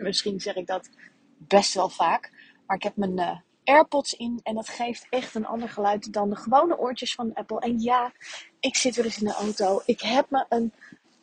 En 0.00 0.06
misschien 0.06 0.40
zeg 0.40 0.54
ik 0.54 0.66
dat 0.66 0.88
best 1.38 1.74
wel 1.74 1.88
vaak. 1.88 2.30
Maar 2.66 2.76
ik 2.76 2.82
heb 2.82 2.96
mijn 2.96 3.18
eh, 3.18 3.38
AirPods 3.64 4.14
in 4.14 4.40
en 4.42 4.54
dat 4.54 4.68
geeft 4.68 5.06
echt 5.10 5.34
een 5.34 5.46
ander 5.46 5.68
geluid 5.68 6.12
dan 6.12 6.30
de 6.30 6.36
gewone 6.36 6.78
oortjes 6.78 7.14
van 7.14 7.34
Apple. 7.34 7.60
En 7.60 7.80
ja, 7.80 8.12
ik 8.60 8.76
zit 8.76 8.96
weer 8.96 9.04
eens 9.04 9.20
in 9.20 9.26
de 9.26 9.34
auto. 9.34 9.82
Ik 9.84 10.00
heb 10.00 10.30
me 10.30 10.44
een 10.48 10.72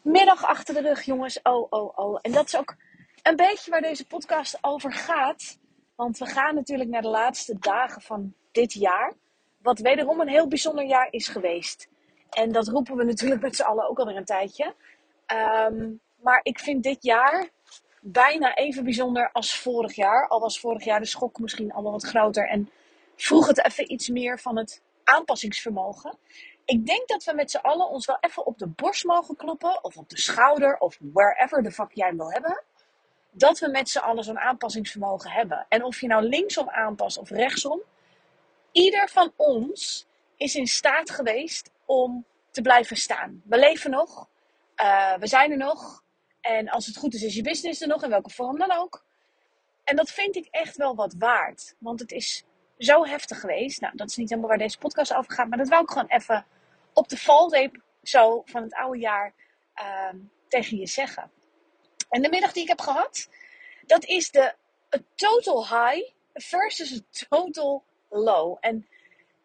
middag 0.02 0.45
achter 0.45 0.73
de 0.73 0.82
rug, 0.82 1.04
jongens. 1.04 1.40
Oh, 1.44 1.68
oh, 1.70 1.98
oh. 1.98 2.20
En 2.21 2.32
dat 2.32 2.45
is 2.45 2.58
ook 2.58 2.76
een 3.23 3.35
beetje 3.35 3.71
waar 3.71 3.82
deze 3.82 4.08
podcast 4.08 4.58
over 4.62 4.94
gaat. 4.94 5.57
Want 5.96 6.18
we 6.18 6.26
gaan 6.26 6.55
natuurlijk 6.55 6.90
naar 6.90 7.02
de 7.02 7.07
laatste 7.07 7.57
dagen 7.59 8.02
van 8.02 8.34
dit 8.52 8.73
jaar. 8.73 9.13
Wat 9.62 9.80
wederom 9.80 10.20
een 10.20 10.27
heel 10.27 10.48
bijzonder 10.48 10.85
jaar 10.85 11.07
is 11.09 11.27
geweest. 11.27 11.88
En 12.30 12.52
dat 12.52 12.68
roepen 12.68 12.96
we 12.96 13.04
natuurlijk 13.04 13.41
met 13.41 13.55
z'n 13.55 13.62
allen 13.62 13.90
ook 13.90 13.99
alweer 13.99 14.15
een 14.15 14.26
tijdje. 14.26 14.76
Ehm, 15.26 15.90
maar 16.21 16.40
ik 16.43 16.59
vind 16.59 16.84
dit 16.84 17.04
jaar 17.04 17.49
bijna 18.12 18.55
even 18.55 18.84
bijzonder 18.84 19.30
als 19.32 19.60
vorig 19.60 19.96
jaar. 19.96 20.27
Al 20.27 20.40
was 20.40 20.60
vorig 20.60 20.84
jaar 20.84 21.00
de 21.00 21.05
schok 21.05 21.40
misschien 21.40 21.72
allemaal 21.72 21.91
wat 21.91 22.05
groter. 22.05 22.48
En 22.48 22.70
vroeg 23.16 23.48
het 23.48 23.66
even 23.66 23.91
iets 23.91 24.10
meer 24.10 24.40
van 24.40 24.58
het 24.58 24.82
aanpassingsvermogen. 25.04 26.18
Ik 26.66 26.86
denk 26.86 27.08
dat 27.08 27.24
we 27.24 27.34
met 27.34 27.52
z'n 27.52 27.58
allen 27.58 27.90
ons 27.90 28.05
wel 28.05 28.18
even 28.20 28.46
op 28.46 28.58
de 28.58 28.68
borst 28.68 29.04
mogen 29.04 29.36
kloppen. 29.36 29.84
Of 29.84 29.98
op 29.98 30.10
de 30.10 30.20
schouder. 30.20 30.77
Of 30.77 30.98
wherever 30.99 31.64
de 31.64 31.72
fuck 31.72 31.91
jij 31.94 32.16
wil 32.16 32.32
hebben. 32.32 32.64
Dat 33.32 33.60
we 33.60 33.70
met 33.70 33.90
z'n 33.90 33.99
allen 33.99 34.24
zo'n 34.24 34.40
aanpassingsvermogen 34.40 35.32
hebben. 35.32 35.66
En 35.70 35.84
of 35.84 36.02
je 36.02 36.08
nou 36.08 36.24
linksom 36.24 36.70
aanpast 36.70 37.18
of 37.18 37.30
rechtsom. 37.30 37.82
Ieder 38.71 39.10
van 39.10 39.32
ons 39.36 40.08
is 40.38 40.55
in 40.55 40.68
staat 40.68 41.10
geweest 41.10 41.71
om 41.86 42.26
te 42.52 42.62
blijven 42.62 42.96
staan. 42.96 43.42
We 43.46 43.58
leven 43.58 43.92
nog. 43.92 44.27
Uh, 44.82 45.18
we 45.18 45.27
zijn 45.27 45.52
er 45.52 45.58
nog. 45.58 46.05
En 46.41 46.70
als 46.70 46.85
het 46.85 46.98
goed 46.98 47.13
is, 47.13 47.24
is 47.24 47.35
je 47.35 47.41
business 47.41 47.82
er 47.82 47.88
nog, 47.88 48.04
in 48.04 48.10
welke 48.10 48.30
vorm 48.30 48.57
dan 48.57 48.71
ook. 48.71 49.05
En 49.84 49.96
dat 49.96 50.12
vind 50.12 50.35
ik 50.35 50.48
echt 50.52 50.77
wel 50.77 50.96
wat 50.96 51.16
waard. 51.18 51.76
Want 51.80 51.99
het 51.99 52.12
is 52.12 52.43
zo 52.77 53.05
heftig 53.05 53.40
geweest. 53.40 53.82
Nou, 53.82 53.96
dat 53.96 54.10
is 54.10 54.16
niet 54.16 54.30
helemaal 54.30 54.49
waar 54.49 54.60
deze 54.60 54.77
podcast 54.77 55.13
over 55.13 55.34
gaat. 55.34 55.48
Maar 55.48 55.58
dat 55.58 55.70
wou 55.70 55.84
ik 55.84 55.90
gewoon 55.90 56.08
even 56.08 56.46
op 56.93 57.10
de 57.10 57.18
valreep 57.18 57.82
zo 58.04 58.41
van 58.46 58.63
het 58.63 58.74
oude 58.74 58.99
jaar 58.99 59.34
uh, 59.82 60.20
tegen 60.48 60.77
je 60.77 60.88
zeggen. 60.88 61.32
En 62.10 62.21
de 62.21 62.30
middag 62.30 62.52
die 62.52 62.62
ik 62.63 62.70
heb 62.70 62.80
gehad, 62.80 63.30
dat 63.85 64.06
is 64.06 64.31
de 64.31 64.53
total 65.16 65.68
high 65.68 66.12
versus 66.34 66.91
een 66.91 67.06
total 67.30 67.84
low. 68.09 68.58
En 68.59 68.88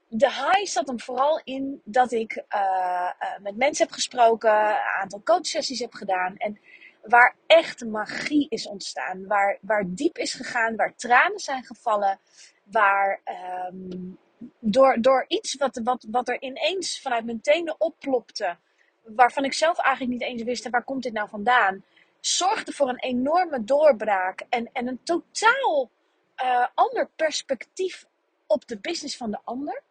de 0.09 0.31
high 0.31 0.65
zat 0.65 0.87
hem 0.87 1.01
vooral 1.01 1.41
in 1.45 1.81
dat 1.85 2.13
ik 2.13 2.37
uh, 2.37 3.11
uh, 3.21 3.39
met 3.41 3.57
mensen 3.57 3.85
heb 3.87 3.95
gesproken, 3.95 4.51
een 4.51 5.01
aantal 5.01 5.23
coachsessies 5.23 5.81
heb 5.81 5.95
gedaan. 5.95 6.37
En 6.37 6.59
waar 7.03 7.37
echt 7.47 7.85
magie 7.85 8.47
is 8.49 8.67
ontstaan. 8.67 9.27
Waar, 9.27 9.59
waar 9.61 9.85
diep 9.87 10.19
is 10.19 10.35
gegaan, 10.35 10.77
waar 10.77 10.95
tranen 10.97 11.39
zijn 11.39 11.65
gevallen. 11.65 12.19
Waar 12.65 13.21
um, 13.71 14.19
door, 14.59 15.01
door 15.01 15.25
iets 15.29 15.57
wat, 15.57 15.81
wat, 15.85 16.07
wat 16.11 16.29
er 16.29 16.43
ineens 16.43 17.01
vanuit 17.01 17.25
mijn 17.25 17.41
tenen 17.41 17.75
opplopte. 17.79 18.57
Waarvan 19.03 19.45
ik 19.45 19.53
zelf 19.53 19.79
eigenlijk 19.79 20.19
niet 20.19 20.29
eens 20.29 20.43
wist, 20.43 20.71
waar 20.71 20.85
komt 20.85 21.03
dit 21.03 21.13
nou 21.13 21.29
vandaan? 21.29 21.85
Zorgde 22.21 22.73
voor 22.73 22.89
een 22.89 23.01
enorme 23.01 23.65
doorbraak 23.65 24.45
en, 24.49 24.71
en 24.73 24.87
een 24.87 25.01
totaal 25.03 25.91
uh, 26.43 26.67
ander 26.75 27.09
perspectief 27.17 28.07
op 28.47 28.67
de 28.67 28.79
business 28.79 29.17
van 29.17 29.31
de 29.31 29.39
ander. 29.45 29.83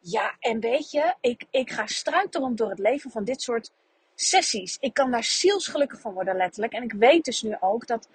Ja, 0.00 0.36
en 0.40 0.60
weet 0.60 0.90
je, 0.90 1.14
ik, 1.20 1.44
ik 1.50 1.70
ga 1.70 1.86
struikelend 1.86 2.58
door 2.58 2.70
het 2.70 2.78
leven 2.78 3.10
van 3.10 3.24
dit 3.24 3.42
soort 3.42 3.70
sessies. 4.14 4.76
Ik 4.80 4.94
kan 4.94 5.10
daar 5.10 5.24
zielsgelukkig 5.24 6.00
van 6.00 6.12
worden, 6.12 6.36
letterlijk. 6.36 6.72
En 6.72 6.82
ik 6.82 6.92
weet 6.92 7.24
dus 7.24 7.42
nu 7.42 7.56
ook 7.60 7.86
dat 7.86 8.08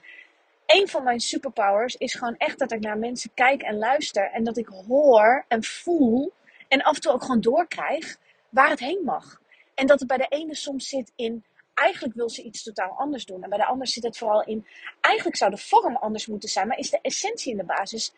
een 0.65 0.87
van 0.87 1.03
mijn 1.03 1.19
superpowers 1.19 1.95
is 1.95 2.13
gewoon 2.13 2.37
echt 2.37 2.59
dat 2.59 2.71
ik 2.71 2.79
naar 2.79 2.97
mensen 2.97 3.31
kijk 3.33 3.61
en 3.61 3.77
luister. 3.77 4.31
En 4.31 4.43
dat 4.43 4.57
ik 4.57 4.67
hoor 4.87 5.45
en 5.47 5.63
voel 5.63 6.33
en 6.67 6.81
af 6.81 6.95
en 6.95 7.01
toe 7.01 7.11
ook 7.11 7.21
gewoon 7.21 7.41
doorkrijg 7.41 8.17
waar 8.49 8.69
het 8.69 8.79
heen 8.79 9.01
mag. 9.05 9.41
En 9.73 9.87
dat 9.87 9.99
het 9.99 10.07
bij 10.07 10.17
de 10.17 10.27
ene 10.29 10.55
soms 10.55 10.87
zit 10.87 11.11
in, 11.15 11.43
eigenlijk 11.73 12.15
wil 12.15 12.29
ze 12.29 12.43
iets 12.43 12.63
totaal 12.63 12.95
anders 12.97 13.25
doen. 13.25 13.43
En 13.43 13.49
bij 13.49 13.57
de 13.57 13.65
ander 13.65 13.87
zit 13.87 14.03
het 14.03 14.17
vooral 14.17 14.43
in, 14.43 14.67
eigenlijk 15.01 15.37
zou 15.37 15.51
de 15.51 15.57
vorm 15.57 15.95
anders 15.95 16.27
moeten 16.27 16.49
zijn, 16.49 16.67
maar 16.67 16.77
is 16.77 16.89
de 16.89 16.99
essentie 17.01 17.51
in 17.51 17.57
de 17.57 17.63
basis 17.63 18.13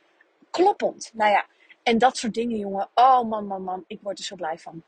kloppend. 0.49 1.11
Nou 1.13 1.31
ja, 1.31 1.45
en 1.83 1.97
dat 1.97 2.17
soort 2.17 2.33
dingen, 2.33 2.57
jongen. 2.57 2.89
Oh 2.93 3.29
man, 3.29 3.47
man, 3.47 3.63
man, 3.63 3.83
ik 3.87 3.99
word 4.01 4.17
er 4.17 4.23
zo 4.23 4.35
blij 4.35 4.57
van. 4.57 4.83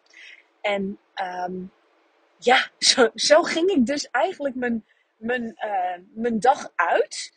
En 0.62 0.98
um, 1.46 1.72
ja, 2.46 2.70
zo, 3.16 3.42
ging 3.42 3.70
ik 3.70 3.86
dus 3.86 4.10
eigenlijk 4.10 4.56
mijn, 4.56 4.86
mijn, 5.18 5.44
uh, 5.44 6.04
mijn 6.14 6.40
dag 6.40 6.72
uit. 6.76 7.34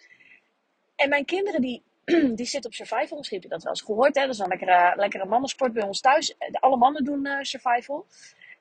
En 0.96 1.08
mijn 1.08 1.24
kinderen 1.24 1.60
die, 1.60 1.82
die 2.34 2.46
zitten 2.46 2.70
op 2.70 2.76
survival. 2.76 3.16
Misschien 3.16 3.40
heb 3.40 3.46
je 3.46 3.54
dat 3.54 3.62
wel 3.62 3.72
eens 3.72 3.82
gehoord. 3.82 4.14
Hè? 4.14 4.20
Dat 4.20 4.34
is 4.34 4.38
een 4.38 4.48
lekkere, 4.48 4.92
lekkere 4.96 5.24
mannensport 5.24 5.72
bij 5.72 5.82
ons 5.82 6.00
thuis. 6.00 6.36
Alle 6.52 6.76
mannen 6.76 7.04
doen 7.04 7.26
uh, 7.26 7.38
survival. 7.40 8.06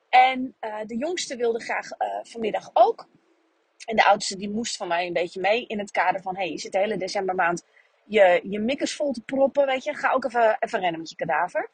En 0.08 0.56
de 0.86 0.96
jongste 0.96 1.36
wilde 1.36 1.60
graag 1.60 1.88
vanmiddag 2.22 2.70
ook. 2.72 3.08
En 3.84 3.96
de 3.96 4.04
oudste 4.04 4.36
die 4.36 4.50
moest 4.50 4.76
van 4.76 4.88
mij 4.88 5.06
een 5.06 5.12
beetje 5.12 5.40
mee 5.40 5.66
in 5.66 5.78
het 5.78 5.90
kader 5.90 6.22
van... 6.22 6.36
hey, 6.36 6.50
je 6.50 6.58
zit 6.58 6.72
de 6.72 6.78
hele 6.78 6.96
decembermaand 6.96 7.64
je, 8.06 8.40
je 8.42 8.58
mikkers 8.58 8.94
vol 8.94 9.12
te 9.12 9.20
proppen, 9.20 9.66
weet 9.66 9.84
je. 9.84 9.94
Ga 9.94 10.12
ook 10.12 10.24
even, 10.24 10.56
even 10.60 10.80
rennen 10.80 11.00
met 11.00 11.10
je 11.10 11.16
kadaver. 11.16 11.68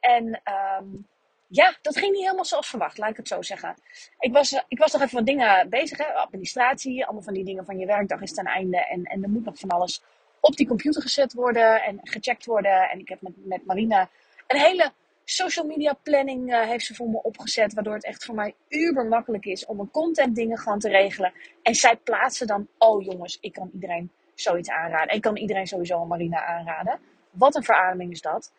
En 0.00 0.42
um, 0.80 1.06
ja, 1.48 1.76
dat 1.82 1.98
ging 1.98 2.12
niet 2.12 2.22
helemaal 2.22 2.44
zoals 2.44 2.68
verwacht, 2.68 2.98
laat 2.98 3.10
ik 3.10 3.16
het 3.16 3.28
zo 3.28 3.42
zeggen. 3.42 3.74
Ik 4.18 4.32
was, 4.32 4.64
ik 4.68 4.78
was 4.78 4.92
nog 4.92 5.02
even 5.02 5.16
wat 5.16 5.26
dingen 5.26 5.68
bezig, 5.68 5.98
hè? 5.98 6.04
administratie, 6.04 7.04
allemaal 7.04 7.22
van 7.22 7.34
die 7.34 7.44
dingen 7.44 7.64
van 7.64 7.78
je 7.78 7.86
werkdag 7.86 8.20
is 8.20 8.34
ten 8.34 8.44
einde. 8.44 8.86
En, 8.86 9.02
en 9.04 9.22
er 9.22 9.28
moet 9.28 9.44
nog 9.44 9.58
van 9.58 9.68
alles 9.68 10.02
op 10.40 10.56
die 10.56 10.66
computer 10.66 11.02
gezet 11.02 11.32
worden 11.32 11.82
en 11.82 11.98
gecheckt 12.02 12.46
worden. 12.46 12.90
En 12.90 12.98
ik 12.98 13.08
heb 13.08 13.20
met, 13.20 13.32
met 13.36 13.66
Marina 13.66 14.10
een 14.46 14.58
hele 14.58 14.92
social 15.24 15.66
media 15.66 15.92
planning 16.02 16.52
uh, 16.52 16.60
heeft 16.60 16.84
ze 16.84 16.94
voor 16.94 17.08
me 17.08 17.22
opgezet. 17.22 17.74
Waardoor 17.74 17.94
het 17.94 18.04
echt 18.04 18.24
voor 18.24 18.34
mij 18.34 18.54
uber 18.68 19.06
makkelijk 19.06 19.44
is 19.44 19.66
om 19.66 19.80
een 19.80 19.90
content 19.90 20.34
dingen 20.34 20.58
gewoon 20.58 20.78
te 20.78 20.88
regelen. 20.88 21.32
En 21.62 21.74
zij 21.74 21.96
plaatsen 21.96 22.46
dan, 22.46 22.68
oh 22.78 23.04
jongens, 23.04 23.38
ik 23.40 23.52
kan 23.52 23.70
iedereen 23.72 24.10
zoiets 24.34 24.70
aanraden. 24.70 25.14
Ik 25.14 25.22
kan 25.22 25.36
iedereen 25.36 25.66
sowieso 25.66 26.04
Marina 26.04 26.44
aanraden. 26.44 26.98
Wat 27.30 27.54
een 27.54 27.64
verademing 27.64 28.12
is 28.12 28.20
dat. 28.20 28.52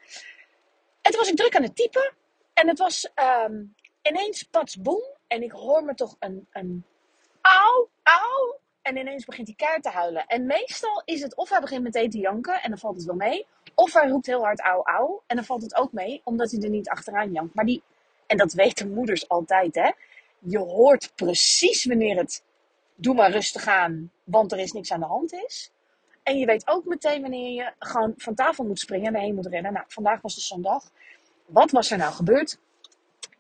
En 1.02 1.12
toen 1.12 1.20
was 1.20 1.30
ik 1.30 1.36
druk 1.36 1.56
aan 1.56 1.64
het 1.64 1.76
typen. 1.76 2.14
En 2.60 2.68
het 2.68 2.80
was 2.80 3.10
um, 3.46 3.76
ineens 4.02 4.44
pats 4.44 4.76
boem. 4.76 5.04
En 5.28 5.44
ik 5.44 5.52
hoor 5.52 5.84
me 5.84 5.94
toch 5.94 6.16
een, 6.20 6.48
een 6.52 6.84
auw, 7.42 7.90
auw. 8.04 8.60
En 8.82 8.98
ineens 8.98 9.26
begint 9.26 9.48
hij 9.48 9.56
kaart 9.56 9.84
te 9.84 9.90
huilen. 9.90 10.26
En 10.26 10.46
meestal 10.46 11.02
is 11.06 11.22
het 11.22 11.36
of 11.36 11.50
hij 11.50 11.60
begint 11.60 11.84
meteen 11.84 12.10
te 12.10 12.18
janken 12.18 12.62
en 12.62 12.70
dan 12.70 12.80
valt 12.80 12.96
het 12.96 13.06
wel 13.06 13.16
mee. 13.16 13.46
Of 13.76 13.94
hij 13.94 14.10
roept 14.10 14.26
heel 14.26 14.44
hard 14.44 14.60
auw, 14.60 14.84
auw. 14.84 15.24
En 15.28 15.36
dan 15.36 15.46
valt 15.46 15.62
het 15.62 15.76
ook 15.76 15.92
mee, 15.92 16.22
omdat 16.24 16.52
hij 16.52 16.62
er 16.62 16.70
niet 16.70 16.90
achteraan 16.90 17.32
jankt. 17.32 17.56
Maar 17.56 17.66
die, 17.66 17.84
en 18.28 18.38
dat 18.38 18.54
weten 18.54 18.94
moeders 18.94 19.30
altijd 19.30 19.76
hè. 19.76 19.92
Je 20.40 20.60
hoort 20.60 21.12
precies 21.16 21.86
wanneer 21.86 22.18
het 22.18 22.44
doe 22.96 23.16
maar 23.16 23.32
rustig 23.32 23.68
aan, 23.68 24.12
want 24.24 24.52
er 24.52 24.60
is 24.60 24.72
niks 24.72 24.92
aan 24.92 25.00
de 25.00 25.06
hand 25.06 25.34
is. 25.34 25.72
En 26.24 26.38
je 26.38 26.46
weet 26.46 26.68
ook 26.68 26.86
meteen 26.86 27.22
wanneer 27.22 27.52
je 27.54 27.74
gewoon 27.80 28.14
van 28.18 28.36
tafel 28.36 28.64
moet 28.64 28.80
springen 28.80 29.08
en 29.08 29.16
erheen 29.16 29.36
moet 29.36 29.48
rennen. 29.48 29.74
Nou, 29.74 29.86
vandaag 29.88 30.22
was 30.22 30.36
de 30.36 30.42
zondag. 30.42 30.92
Wat 31.48 31.72
was 31.72 31.92
er 31.92 31.98
nou 31.98 32.14
gebeurd? 32.14 32.60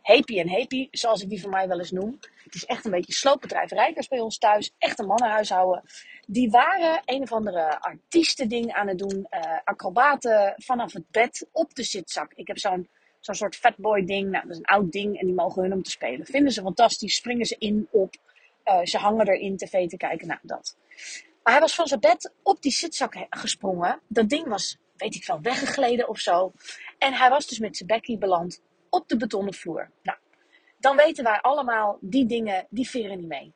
Happy 0.01 0.39
en 0.39 0.49
happy, 0.49 0.87
zoals 0.91 1.21
ik 1.21 1.29
die 1.29 1.41
van 1.41 1.49
mij 1.49 1.67
wel 1.67 1.79
eens 1.79 1.91
noem. 1.91 2.19
Het 2.43 2.55
is 2.55 2.65
echt 2.65 2.85
een 2.85 2.91
beetje 2.91 3.13
sloopbedrijf 3.13 3.71
Rijkers 3.71 4.07
bij 4.07 4.19
ons 4.19 4.37
thuis. 4.37 4.71
Echt 4.77 4.99
een 4.99 5.05
mannenhuishouden. 5.05 5.83
Die 6.27 6.49
waren 6.49 7.01
een 7.05 7.21
of 7.21 7.31
andere 7.31 7.79
artiestending 7.79 8.73
aan 8.73 8.87
het 8.87 8.97
doen. 8.97 9.27
Uh, 9.29 9.57
acrobaten 9.63 10.53
vanaf 10.57 10.93
het 10.93 11.11
bed 11.11 11.47
op 11.51 11.75
de 11.75 11.83
zitzak. 11.83 12.33
Ik 12.33 12.47
heb 12.47 12.57
zo'n 12.57 12.89
zo'n 13.19 13.35
soort 13.35 13.55
fatboy 13.55 14.05
ding. 14.05 14.29
Nou, 14.29 14.43
dat 14.43 14.51
is 14.51 14.57
een 14.57 14.65
oud 14.65 14.91
ding 14.91 15.19
en 15.19 15.25
die 15.25 15.35
mogen 15.35 15.61
hun 15.61 15.73
om 15.73 15.83
te 15.83 15.91
spelen. 15.91 16.25
Vinden 16.25 16.51
ze 16.51 16.61
fantastisch. 16.61 17.15
Springen 17.15 17.45
ze 17.45 17.55
in, 17.59 17.87
op. 17.91 18.15
Uh, 18.65 18.79
ze 18.83 18.97
hangen 18.97 19.27
erin 19.27 19.57
tv 19.57 19.87
te 19.87 19.97
kijken. 19.97 20.27
Nou, 20.27 20.39
dat. 20.43 20.77
Maar 21.43 21.53
hij 21.53 21.61
was 21.61 21.75
van 21.75 21.87
zijn 21.87 21.99
bed 21.99 22.33
op 22.43 22.61
die 22.61 22.71
zitzak 22.71 23.25
gesprongen. 23.29 23.99
Dat 24.07 24.29
ding 24.29 24.47
was, 24.47 24.77
weet 24.95 25.15
ik 25.15 25.25
wel, 25.25 25.41
weggegleden 25.41 26.07
of 26.07 26.19
zo. 26.19 26.51
En 26.97 27.13
hij 27.13 27.29
was 27.29 27.47
dus 27.47 27.59
met 27.59 27.77
zijn 27.77 27.89
bekkie 27.89 28.17
beland 28.17 28.61
op 28.89 29.07
de 29.07 29.17
betonnen 29.17 29.53
vloer. 29.53 29.91
Nou, 30.03 30.17
dan 30.77 30.95
weten 30.95 31.23
wij 31.23 31.41
allemaal, 31.41 31.97
die 32.01 32.25
dingen, 32.25 32.67
die 32.69 32.89
veren 32.89 33.17
niet 33.17 33.27
mee. 33.27 33.53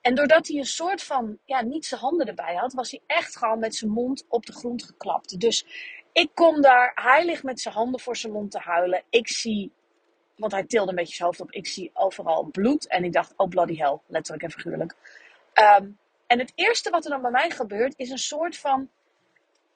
En 0.00 0.14
doordat 0.14 0.48
hij 0.48 0.56
een 0.58 0.64
soort 0.64 1.02
van, 1.02 1.38
ja, 1.44 1.62
niet 1.62 1.86
zijn 1.86 2.00
handen 2.00 2.26
erbij 2.26 2.54
had, 2.54 2.72
was 2.72 2.90
hij 2.90 3.00
echt 3.06 3.36
gewoon 3.36 3.58
met 3.58 3.74
zijn 3.74 3.90
mond 3.90 4.24
op 4.28 4.46
de 4.46 4.52
grond 4.52 4.84
geklapt. 4.84 5.40
Dus 5.40 5.66
ik 6.12 6.30
kom 6.34 6.60
daar, 6.60 6.92
hij 6.94 7.24
ligt 7.24 7.42
met 7.42 7.60
zijn 7.60 7.74
handen 7.74 8.00
voor 8.00 8.16
zijn 8.16 8.32
mond 8.32 8.50
te 8.50 8.58
huilen. 8.58 9.02
Ik 9.10 9.28
zie, 9.28 9.72
want 10.36 10.52
hij 10.52 10.64
tilde 10.64 10.90
een 10.90 10.96
beetje 10.96 11.14
zijn 11.14 11.28
hoofd 11.28 11.40
op, 11.40 11.50
ik 11.50 11.66
zie 11.66 11.90
overal 11.94 12.44
bloed. 12.44 12.86
En 12.86 13.04
ik 13.04 13.12
dacht, 13.12 13.32
oh 13.36 13.48
bloody 13.48 13.76
hell, 13.76 13.98
letterlijk 14.06 14.44
en 14.44 14.50
figuurlijk. 14.50 14.94
Ehm, 15.52 15.88
en 16.26 16.38
het 16.38 16.52
eerste 16.54 16.90
wat 16.90 17.04
er 17.04 17.10
dan 17.10 17.22
bij 17.22 17.30
mij 17.30 17.50
gebeurt, 17.50 17.94
is 17.96 18.10
een 18.10 18.18
soort 18.18 18.56
van 18.56 18.90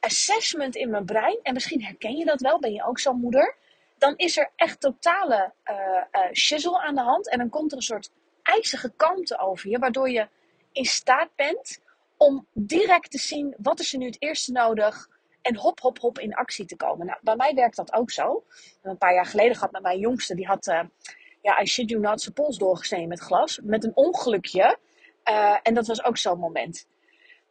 assessment 0.00 0.76
in 0.76 0.91
mijn 0.91 1.05
brein. 1.05 1.38
En 1.43 1.55
misschien 1.55 1.85
herken 1.85 2.17
je 2.17 2.25
dat 2.25 2.41
wel, 2.41 2.58
ben 2.58 2.73
je 2.73 2.85
ook 2.85 2.99
zo'n 2.99 3.20
moeder. 3.20 3.56
Dan 3.99 4.17
is 4.17 4.38
er 4.38 4.50
echt 4.56 4.81
totale 4.81 5.52
uh, 5.64 6.32
shizzle 6.32 6.81
aan 6.81 6.94
de 6.94 7.00
hand. 7.00 7.29
En 7.29 7.38
dan 7.38 7.49
komt 7.49 7.70
er 7.70 7.76
een 7.76 7.82
soort 7.82 8.11
ijzige 8.43 8.93
kalmte 8.97 9.38
over 9.38 9.70
je, 9.70 9.79
waardoor 9.79 10.11
je 10.11 10.29
in 10.73 10.85
staat 10.85 11.29
bent 11.37 11.81
om 12.17 12.47
direct 12.52 13.11
te 13.11 13.19
zien 13.19 13.55
wat 13.58 13.81
is 13.81 13.93
er 13.93 13.99
nu 13.99 14.06
het 14.06 14.23
eerste 14.23 14.52
nodig 14.52 15.08
en 15.43 15.56
hop, 15.56 15.81
hop, 15.81 15.99
hop 15.99 16.19
in 16.19 16.35
actie 16.35 16.64
te 16.64 16.76
komen. 16.76 17.06
Nou, 17.06 17.19
bij 17.23 17.37
mij 17.37 17.55
werkt 17.55 17.76
dat 17.76 17.93
ook 17.93 18.11
zo. 18.11 18.44
Een 18.82 18.99
paar 18.99 19.14
jaar 19.14 19.26
geleden 19.26 19.55
gehad 19.55 19.73
met 19.73 19.82
mijn 19.82 19.99
jongste, 19.99 20.35
die 20.35 20.47
had, 20.47 20.67
uh, 20.67 20.81
ja, 21.43 21.61
I 21.61 21.67
shit 21.67 21.91
you 21.91 22.00
not, 22.00 22.20
zijn 22.20 22.35
pols 22.35 22.58
doorgesneden 22.58 23.08
met 23.08 23.20
glas, 23.20 23.61
met 23.62 23.85
een 23.85 23.97
ongelukje. 23.97 24.79
En 25.62 25.75
dat 25.75 25.87
was 25.87 26.05
ook 26.05 26.17
zo'n 26.17 26.38
moment. 26.38 26.87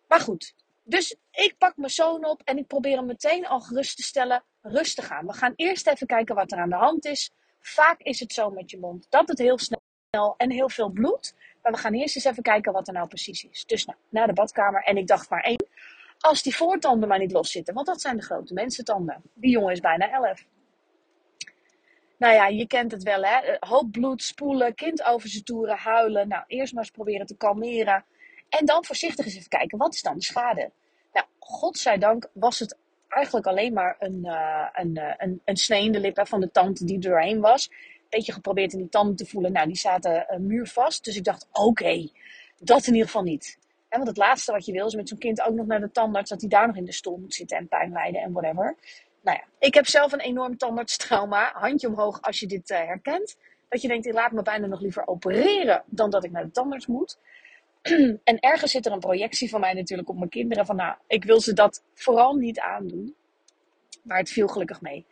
Maar 0.07 0.19
goed, 0.19 0.53
dus 0.89 1.15
ik 1.31 1.55
pak 1.57 1.77
mijn 1.77 1.91
zoon 1.91 2.25
op 2.25 2.41
en 2.43 2.57
ik 2.57 2.67
probeer 2.67 2.97
hem 2.97 3.05
meteen 3.05 3.47
al 3.47 3.59
gerust 3.59 3.95
te 3.95 4.03
stellen. 4.03 4.43
Rustig 4.61 5.09
aan. 5.09 5.25
We 5.25 5.33
gaan 5.33 5.53
eerst 5.55 5.87
even 5.87 6.07
kijken 6.07 6.35
wat 6.35 6.51
er 6.51 6.57
aan 6.57 6.69
de 6.69 6.75
hand 6.75 7.05
is. 7.05 7.31
Vaak 7.59 8.01
is 8.01 8.19
het 8.19 8.33
zo 8.33 8.49
met 8.49 8.71
je 8.71 8.79
mond 8.79 9.05
dat 9.09 9.27
het 9.27 9.37
heel 9.37 9.57
snel 9.59 10.33
en 10.37 10.51
heel 10.51 10.69
veel 10.69 10.89
bloed. 10.89 11.33
Maar 11.61 11.71
we 11.71 11.77
gaan 11.77 11.93
eerst 11.93 12.15
eens 12.15 12.25
even 12.25 12.43
kijken 12.43 12.73
wat 12.73 12.87
er 12.87 12.93
nou 12.93 13.07
precies 13.07 13.43
is. 13.43 13.65
Dus 13.65 13.85
nou, 13.85 13.97
naar 14.09 14.27
de 14.27 14.33
badkamer. 14.33 14.83
En 14.83 14.97
ik 14.97 15.07
dacht 15.07 15.29
maar 15.29 15.43
één. 15.43 15.67
Als 16.19 16.43
die 16.43 16.55
voortanden 16.55 17.09
maar 17.09 17.19
niet 17.19 17.31
los 17.31 17.51
zitten. 17.51 17.73
Want 17.73 17.87
dat 17.87 18.01
zijn 18.01 18.17
de 18.17 18.23
grote 18.23 18.53
mensentanden. 18.53 19.21
Die 19.33 19.51
jongen 19.51 19.71
is 19.71 19.79
bijna 19.79 20.11
elf. 20.11 20.45
Nou 22.17 22.33
ja, 22.33 22.47
je 22.47 22.67
kent 22.67 22.91
het 22.91 23.03
wel 23.03 23.23
hè. 23.23 23.55
Hoop 23.59 23.91
bloed, 23.91 24.23
spoelen, 24.23 24.75
kind 24.75 25.03
over 25.03 25.29
zijn 25.29 25.43
toeren, 25.43 25.77
huilen. 25.77 26.27
Nou, 26.27 26.43
eerst 26.47 26.73
maar 26.73 26.83
eens 26.83 26.91
proberen 26.91 27.25
te 27.25 27.37
kalmeren. 27.37 28.05
En 28.49 28.65
dan 28.65 28.85
voorzichtig 28.85 29.25
eens 29.25 29.35
even 29.35 29.49
kijken, 29.49 29.77
wat 29.77 29.93
is 29.93 30.01
dan 30.01 30.15
de 30.15 30.23
schade? 30.23 30.71
Godzijdank 31.49 32.29
was 32.33 32.59
het 32.59 32.77
eigenlijk 33.07 33.47
alleen 33.47 33.73
maar 33.73 33.95
een, 33.99 34.19
uh, 34.25 34.67
een, 34.73 35.41
een, 35.45 35.57
snee 35.57 35.83
in 35.83 35.91
de 35.91 35.99
lippen 35.99 36.27
van 36.27 36.39
de 36.39 36.51
tand 36.51 36.87
die 36.87 36.95
er 36.95 37.01
doorheen 37.01 37.39
was 37.39 37.69
beetje 38.09 38.33
geprobeerd 38.33 38.73
in 38.73 38.79
die 38.79 38.89
tanden 38.89 39.15
te 39.15 39.25
voelen. 39.25 39.51
Nou, 39.51 39.67
die 39.67 39.77
zaten 39.77 40.27
uh, 40.31 40.37
muurvast. 40.37 41.03
Dus 41.03 41.15
ik 41.15 41.23
dacht, 41.23 41.47
oké, 41.51 42.09
dat 42.57 42.85
in 42.85 42.93
ieder 42.93 43.07
geval 43.07 43.23
niet. 43.23 43.57
Want 43.89 44.07
het 44.07 44.17
laatste 44.17 44.51
wat 44.51 44.65
je 44.65 44.71
wil 44.71 44.87
is 44.87 44.95
met 44.95 45.09
zo'n 45.09 45.17
kind 45.17 45.41
ook 45.41 45.53
nog 45.53 45.65
naar 45.65 45.79
de 45.79 45.91
tandarts, 45.91 46.29
dat 46.29 46.39
hij 46.39 46.49
daar 46.49 46.67
nog 46.67 46.75
in 46.75 46.85
de 46.85 46.93
stoel 46.93 47.17
moet 47.17 47.33
zitten 47.33 47.57
en 47.57 47.67
pijn 47.67 47.91
lijden 47.91 48.21
en 48.21 48.31
whatever. 48.31 48.75
Nou 49.21 49.37
ja, 49.37 49.43
ik 49.59 49.73
heb 49.73 49.87
zelf 49.87 50.11
een 50.11 50.19
enorm 50.19 50.57
tandartstrauma. 50.57 51.51
Handje 51.53 51.87
omhoog 51.87 52.21
als 52.21 52.39
je 52.39 52.47
dit 52.47 52.69
herkent. 52.69 53.37
Dat 53.69 53.81
je 53.81 53.87
denkt, 53.87 54.05
ik 54.05 54.13
laat 54.13 54.31
me 54.31 54.41
bijna 54.41 54.67
nog 54.67 54.81
liever 54.81 55.07
opereren 55.07 55.83
dan 55.85 56.09
dat 56.09 56.23
ik 56.23 56.31
naar 56.31 56.43
de 56.43 56.51
tandarts 56.51 56.87
moet. 56.87 57.17
en 58.23 58.39
ergens 58.39 58.71
zit 58.71 58.85
er 58.85 58.91
een 58.91 58.99
projectie 58.99 59.49
van 59.49 59.59
mij 59.59 59.73
natuurlijk 59.73 60.09
op 60.09 60.17
mijn 60.17 60.29
kinderen. 60.29 60.65
Van 60.65 60.75
nou, 60.75 60.95
ik 61.07 61.23
wil 61.23 61.41
ze 61.41 61.53
dat 61.53 61.83
vooral 61.93 62.33
niet 62.33 62.59
aandoen. 62.59 63.15
Maar 64.03 64.17
het 64.17 64.29
viel 64.29 64.47
gelukkig 64.47 64.81
mee. 64.81 65.05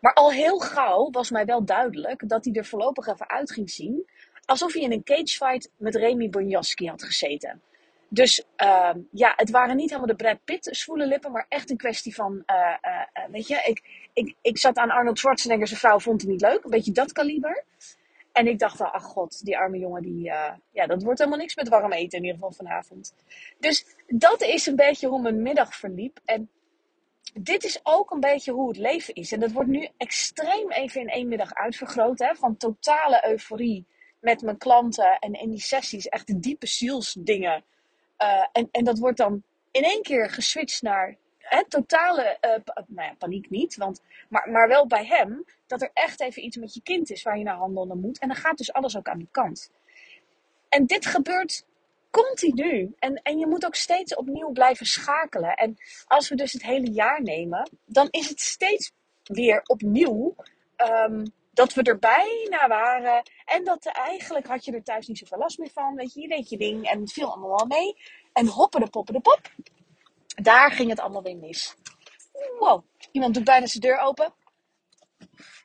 Maar 0.00 0.12
al 0.12 0.32
heel 0.32 0.58
gauw 0.58 1.10
was 1.10 1.30
mij 1.30 1.44
wel 1.44 1.64
duidelijk 1.64 2.28
dat 2.28 2.44
hij 2.44 2.54
er 2.54 2.64
voorlopig 2.64 3.06
even 3.06 3.30
uit 3.30 3.52
ging 3.52 3.70
zien. 3.70 4.06
Alsof 4.44 4.72
hij 4.72 4.82
in 4.82 4.92
een 4.92 5.04
cagefight 5.04 5.70
met 5.76 5.94
Remy 5.94 6.28
Bonjaski 6.28 6.88
had 6.88 7.02
gezeten. 7.02 7.62
Dus 8.08 8.44
uh, 8.56 8.90
ja, 9.10 9.32
het 9.36 9.50
waren 9.50 9.76
niet 9.76 9.88
helemaal 9.88 10.16
de 10.16 10.22
Brad 10.24 10.38
Pitt 10.44 10.68
zwoele 10.70 11.06
lippen, 11.06 11.32
maar 11.32 11.46
echt 11.48 11.70
een 11.70 11.76
kwestie 11.76 12.14
van, 12.14 12.42
uh, 12.46 12.56
uh, 12.56 13.30
weet 13.30 13.46
je, 13.46 13.62
ik, 13.64 14.08
ik, 14.12 14.34
ik 14.42 14.58
zat 14.58 14.76
aan 14.76 14.90
Arnold 14.90 15.18
Schwarzenegger, 15.18 15.66
zijn 15.66 15.80
vrouw 15.80 15.98
vond 15.98 16.22
hij 16.22 16.30
niet 16.30 16.40
leuk, 16.40 16.64
een 16.64 16.70
beetje 16.70 16.92
dat 16.92 17.12
kaliber. 17.12 17.64
En 18.36 18.46
ik 18.46 18.58
dacht 18.58 18.78
wel, 18.78 18.88
ach 18.88 19.04
god, 19.04 19.44
die 19.44 19.58
arme 19.58 19.78
jongen, 19.78 20.02
die, 20.02 20.22
ja, 20.70 20.86
dat 20.86 21.02
wordt 21.02 21.18
helemaal 21.18 21.38
niks 21.38 21.54
met 21.54 21.68
warm 21.68 21.92
eten 21.92 22.18
in 22.18 22.24
ieder 22.24 22.38
geval 22.38 22.52
vanavond. 22.52 23.14
Dus 23.58 23.86
dat 24.06 24.42
is 24.42 24.66
een 24.66 24.76
beetje 24.76 25.08
hoe 25.08 25.22
mijn 25.22 25.42
middag 25.42 25.74
verliep. 25.74 26.20
En 26.24 26.50
dit 27.34 27.64
is 27.64 27.80
ook 27.82 28.10
een 28.10 28.20
beetje 28.20 28.52
hoe 28.52 28.68
het 28.68 28.76
leven 28.76 29.14
is. 29.14 29.32
En 29.32 29.40
dat 29.40 29.52
wordt 29.52 29.68
nu 29.68 29.88
extreem 29.96 30.70
even 30.70 31.00
in 31.00 31.08
één 31.08 31.28
middag 31.28 31.54
uitvergroot. 31.54 32.18
Hè? 32.18 32.34
Van 32.34 32.56
totale 32.56 33.22
euforie 33.26 33.86
met 34.20 34.42
mijn 34.42 34.58
klanten 34.58 35.18
en 35.18 35.32
in 35.32 35.50
die 35.50 35.60
sessies 35.60 36.08
echt 36.08 36.42
diepe 36.42 36.66
zielsdingen. 36.66 37.64
Uh, 38.18 38.46
en, 38.52 38.68
en 38.70 38.84
dat 38.84 38.98
wordt 38.98 39.18
dan 39.18 39.42
in 39.70 39.82
één 39.82 40.02
keer 40.02 40.30
geswitcht 40.30 40.82
naar 40.82 41.16
totale, 41.68 42.38
uh, 42.40 42.84
nou 42.86 43.14
paniek 43.14 43.50
niet, 43.50 43.76
want, 43.76 44.02
maar, 44.28 44.50
maar 44.50 44.68
wel 44.68 44.86
bij 44.86 45.06
hem, 45.06 45.44
dat 45.66 45.82
er 45.82 45.90
echt 45.92 46.20
even 46.20 46.44
iets 46.44 46.56
met 46.56 46.74
je 46.74 46.82
kind 46.82 47.10
is 47.10 47.22
waar 47.22 47.38
je 47.38 47.44
naar 47.44 47.56
handelen 47.56 48.00
moet. 48.00 48.18
En 48.18 48.28
dan 48.28 48.36
gaat 48.36 48.58
dus 48.58 48.72
alles 48.72 48.96
ook 48.96 49.08
aan 49.08 49.18
die 49.18 49.28
kant. 49.30 49.70
En 50.68 50.86
dit 50.86 51.06
gebeurt 51.06 51.66
continu. 52.10 52.94
En, 52.98 53.22
en 53.22 53.38
je 53.38 53.46
moet 53.46 53.66
ook 53.66 53.74
steeds 53.74 54.14
opnieuw 54.14 54.50
blijven 54.50 54.86
schakelen. 54.86 55.54
En 55.54 55.76
als 56.06 56.28
we 56.28 56.34
dus 56.34 56.52
het 56.52 56.62
hele 56.62 56.90
jaar 56.90 57.22
nemen, 57.22 57.70
dan 57.84 58.08
is 58.10 58.28
het 58.28 58.40
steeds 58.40 58.92
weer 59.22 59.62
opnieuw 59.64 60.34
um, 60.76 61.32
dat 61.52 61.74
we 61.74 61.82
er 61.82 61.98
bijna 61.98 62.68
waren. 62.68 63.22
En 63.44 63.64
dat 63.64 63.86
eigenlijk 63.86 64.46
had 64.46 64.64
je 64.64 64.72
er 64.72 64.82
thuis 64.82 65.06
niet 65.06 65.18
zoveel 65.18 65.38
last 65.38 65.58
meer 65.58 65.70
van. 65.70 65.94
Weet 65.94 66.14
je, 66.14 66.20
je 66.20 66.28
deed 66.28 66.48
je 66.48 66.56
ding 66.56 66.88
en 66.88 67.00
het 67.00 67.12
viel 67.12 67.30
allemaal 67.30 67.56
wel 67.56 67.66
mee. 67.66 67.96
En 68.32 68.46
hoppen 68.46 68.80
de 68.80 68.90
poppen 68.90 69.14
de 69.14 69.20
pop. 69.20 69.40
Daar 70.42 70.72
ging 70.72 70.90
het 70.90 71.00
allemaal 71.00 71.22
weer 71.22 71.36
mis. 71.36 71.74
Wow, 72.58 72.84
iemand 73.12 73.34
doet 73.34 73.44
bijna 73.44 73.66
zijn 73.66 73.82
deur 73.82 73.98
open. 73.98 74.32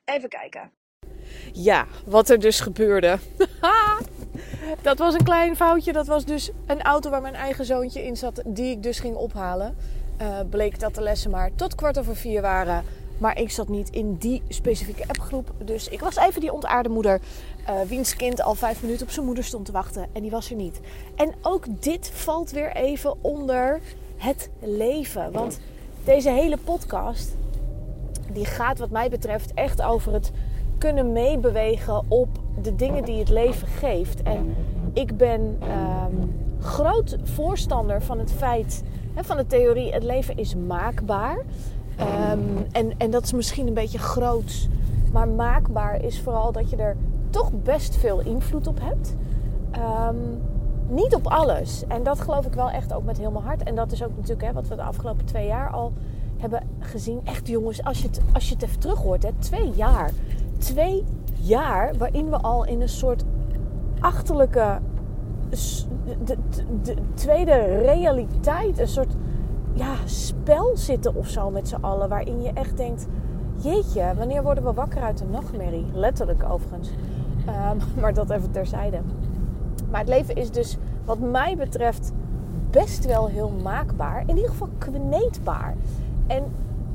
Even 0.05 0.29
kijken. 0.29 0.71
Ja, 1.53 1.87
wat 2.05 2.29
er 2.29 2.39
dus 2.39 2.59
gebeurde. 2.59 3.19
dat 4.81 4.97
was 4.97 5.13
een 5.13 5.23
klein 5.23 5.55
foutje. 5.55 5.93
Dat 5.93 6.07
was 6.07 6.25
dus 6.25 6.51
een 6.67 6.81
auto 6.81 7.09
waar 7.09 7.21
mijn 7.21 7.33
eigen 7.33 7.65
zoontje 7.65 8.03
in 8.03 8.17
zat, 8.17 8.41
die 8.45 8.71
ik 8.71 8.83
dus 8.83 8.99
ging 8.99 9.15
ophalen. 9.15 9.77
Uh, 10.21 10.39
bleek 10.49 10.79
dat 10.79 10.95
de 10.95 11.01
lessen 11.01 11.31
maar 11.31 11.55
tot 11.55 11.75
kwart 11.75 11.99
over 11.99 12.15
vier 12.15 12.41
waren. 12.41 12.85
Maar 13.17 13.39
ik 13.39 13.51
zat 13.51 13.67
niet 13.67 13.89
in 13.89 14.15
die 14.15 14.43
specifieke 14.47 15.07
appgroep. 15.07 15.51
Dus 15.65 15.87
ik 15.87 15.99
was 15.99 16.15
even 16.15 16.41
die 16.41 16.53
ontaarde 16.53 16.89
moeder. 16.89 17.21
Uh, 17.69 17.81
wiens 17.81 18.15
kind 18.15 18.41
al 18.41 18.55
vijf 18.55 18.81
minuten 18.81 19.05
op 19.05 19.11
zijn 19.11 19.25
moeder 19.25 19.43
stond 19.43 19.65
te 19.65 19.71
wachten. 19.71 20.09
En 20.13 20.21
die 20.21 20.31
was 20.31 20.49
er 20.49 20.55
niet. 20.55 20.79
En 21.15 21.33
ook 21.41 21.81
dit 21.81 22.09
valt 22.13 22.51
weer 22.51 22.75
even 22.75 23.23
onder 23.23 23.81
het 24.21 24.49
leven. 24.59 25.31
Want 25.31 25.59
deze 26.03 26.29
hele 26.29 26.57
podcast. 26.57 27.35
Die 28.33 28.45
gaat 28.45 28.79
wat 28.79 28.89
mij 28.89 29.09
betreft 29.09 29.53
echt 29.53 29.81
over 29.81 30.13
het 30.13 30.31
kunnen 30.77 31.11
meebewegen 31.11 32.03
op 32.07 32.29
de 32.61 32.75
dingen 32.75 33.03
die 33.03 33.19
het 33.19 33.29
leven 33.29 33.67
geeft. 33.67 34.23
En 34.23 34.55
ik 34.93 35.17
ben 35.17 35.41
um, 35.41 36.35
groot 36.59 37.17
voorstander 37.23 38.01
van 38.01 38.19
het 38.19 38.31
feit, 38.31 38.83
hè, 39.13 39.23
van 39.23 39.37
de 39.37 39.47
theorie, 39.47 39.93
het 39.93 40.03
leven 40.03 40.37
is 40.37 40.55
maakbaar. 40.55 41.37
Um, 42.31 42.65
en, 42.71 42.93
en 42.97 43.11
dat 43.11 43.23
is 43.23 43.33
misschien 43.33 43.67
een 43.67 43.73
beetje 43.73 43.99
groots. 43.99 44.67
Maar 45.11 45.27
maakbaar 45.27 46.03
is 46.03 46.19
vooral 46.19 46.51
dat 46.51 46.69
je 46.69 46.75
er 46.75 46.95
toch 47.29 47.51
best 47.63 47.95
veel 47.95 48.19
invloed 48.19 48.67
op 48.67 48.79
hebt. 48.81 49.15
Um, 49.75 50.41
niet 50.91 51.15
op 51.15 51.27
alles. 51.27 51.83
En 51.87 52.03
dat 52.03 52.19
geloof 52.19 52.45
ik 52.45 52.53
wel 52.53 52.69
echt 52.69 52.93
ook 52.93 53.03
met 53.03 53.17
heel 53.17 53.31
mijn 53.31 53.45
hart. 53.45 53.63
En 53.63 53.75
dat 53.75 53.91
is 53.91 54.03
ook 54.03 54.15
natuurlijk 54.15 54.47
hè, 54.47 54.53
wat 54.53 54.67
we 54.67 54.75
de 54.75 54.81
afgelopen 54.81 55.25
twee 55.25 55.47
jaar 55.47 55.69
al 55.69 55.93
hebben 56.37 56.63
gezien. 56.79 57.21
Echt 57.23 57.47
jongens, 57.47 57.83
als 57.83 58.01
je 58.01 58.07
het, 58.07 58.21
als 58.33 58.47
je 58.47 58.53
het 58.53 58.63
even 58.63 58.79
terug 58.79 58.99
hoort, 58.99 59.23
hè, 59.23 59.29
twee 59.39 59.71
jaar 59.75 60.11
twee 60.61 61.03
jaar 61.39 61.97
waarin 61.97 62.29
we 62.29 62.37
al 62.37 62.65
in 62.65 62.81
een 62.81 62.89
soort 62.89 63.23
achterlijke 63.99 64.79
de, 66.23 66.37
de, 66.81 66.95
tweede 67.13 67.77
realiteit, 67.77 68.79
een 68.79 68.87
soort 68.87 69.13
ja, 69.73 69.95
spel 70.05 70.77
zitten 70.77 71.15
of 71.15 71.27
zo 71.27 71.49
met 71.49 71.67
z'n 71.67 71.81
allen. 71.81 72.09
Waarin 72.09 72.41
je 72.41 72.51
echt 72.53 72.77
denkt: 72.77 73.07
jeetje, 73.55 74.13
wanneer 74.17 74.43
worden 74.43 74.63
we 74.63 74.73
wakker 74.73 75.01
uit 75.01 75.21
een 75.21 75.29
nachtmerrie? 75.29 75.85
Letterlijk 75.93 76.43
overigens. 76.49 76.89
Um, 77.47 77.79
maar 78.01 78.13
dat 78.13 78.29
even 78.29 78.51
terzijde. 78.51 78.99
Maar 79.91 79.99
het 79.99 80.09
leven 80.09 80.35
is 80.35 80.51
dus, 80.51 80.77
wat 81.05 81.19
mij 81.19 81.57
betreft, 81.57 82.11
best 82.69 83.05
wel 83.05 83.27
heel 83.27 83.51
maakbaar. 83.63 84.23
In 84.25 84.35
ieder 84.35 84.49
geval 84.49 84.69
kneedbaar. 84.77 85.75
En 86.27 86.43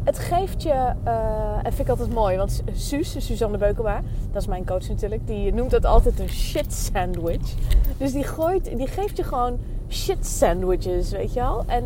het 0.05 0.19
geeft 0.19 0.63
je, 0.63 0.93
uh, 1.07 1.57
en 1.57 1.73
vind 1.73 1.79
ik 1.79 1.89
altijd 1.89 2.15
mooi, 2.15 2.37
want 2.37 2.63
Suus, 2.73 3.27
Suzanne 3.27 3.59
Beukema, 3.59 4.01
dat 4.33 4.43
is 4.43 4.49
mijn 4.49 4.67
coach 4.67 4.89
natuurlijk, 4.89 5.27
die 5.27 5.55
noemt 5.55 5.71
dat 5.71 5.85
altijd 5.85 6.21
een 6.21 6.29
shit 6.29 6.73
sandwich. 6.73 7.55
Dus 7.99 8.13
die, 8.13 8.25
gooit, 8.25 8.77
die 8.77 8.87
geeft 8.87 9.17
je 9.17 9.23
gewoon 9.23 9.59
shit 9.89 10.27
sandwiches, 10.27 11.11
weet 11.11 11.33
je 11.33 11.41
wel. 11.41 11.65
En 11.67 11.85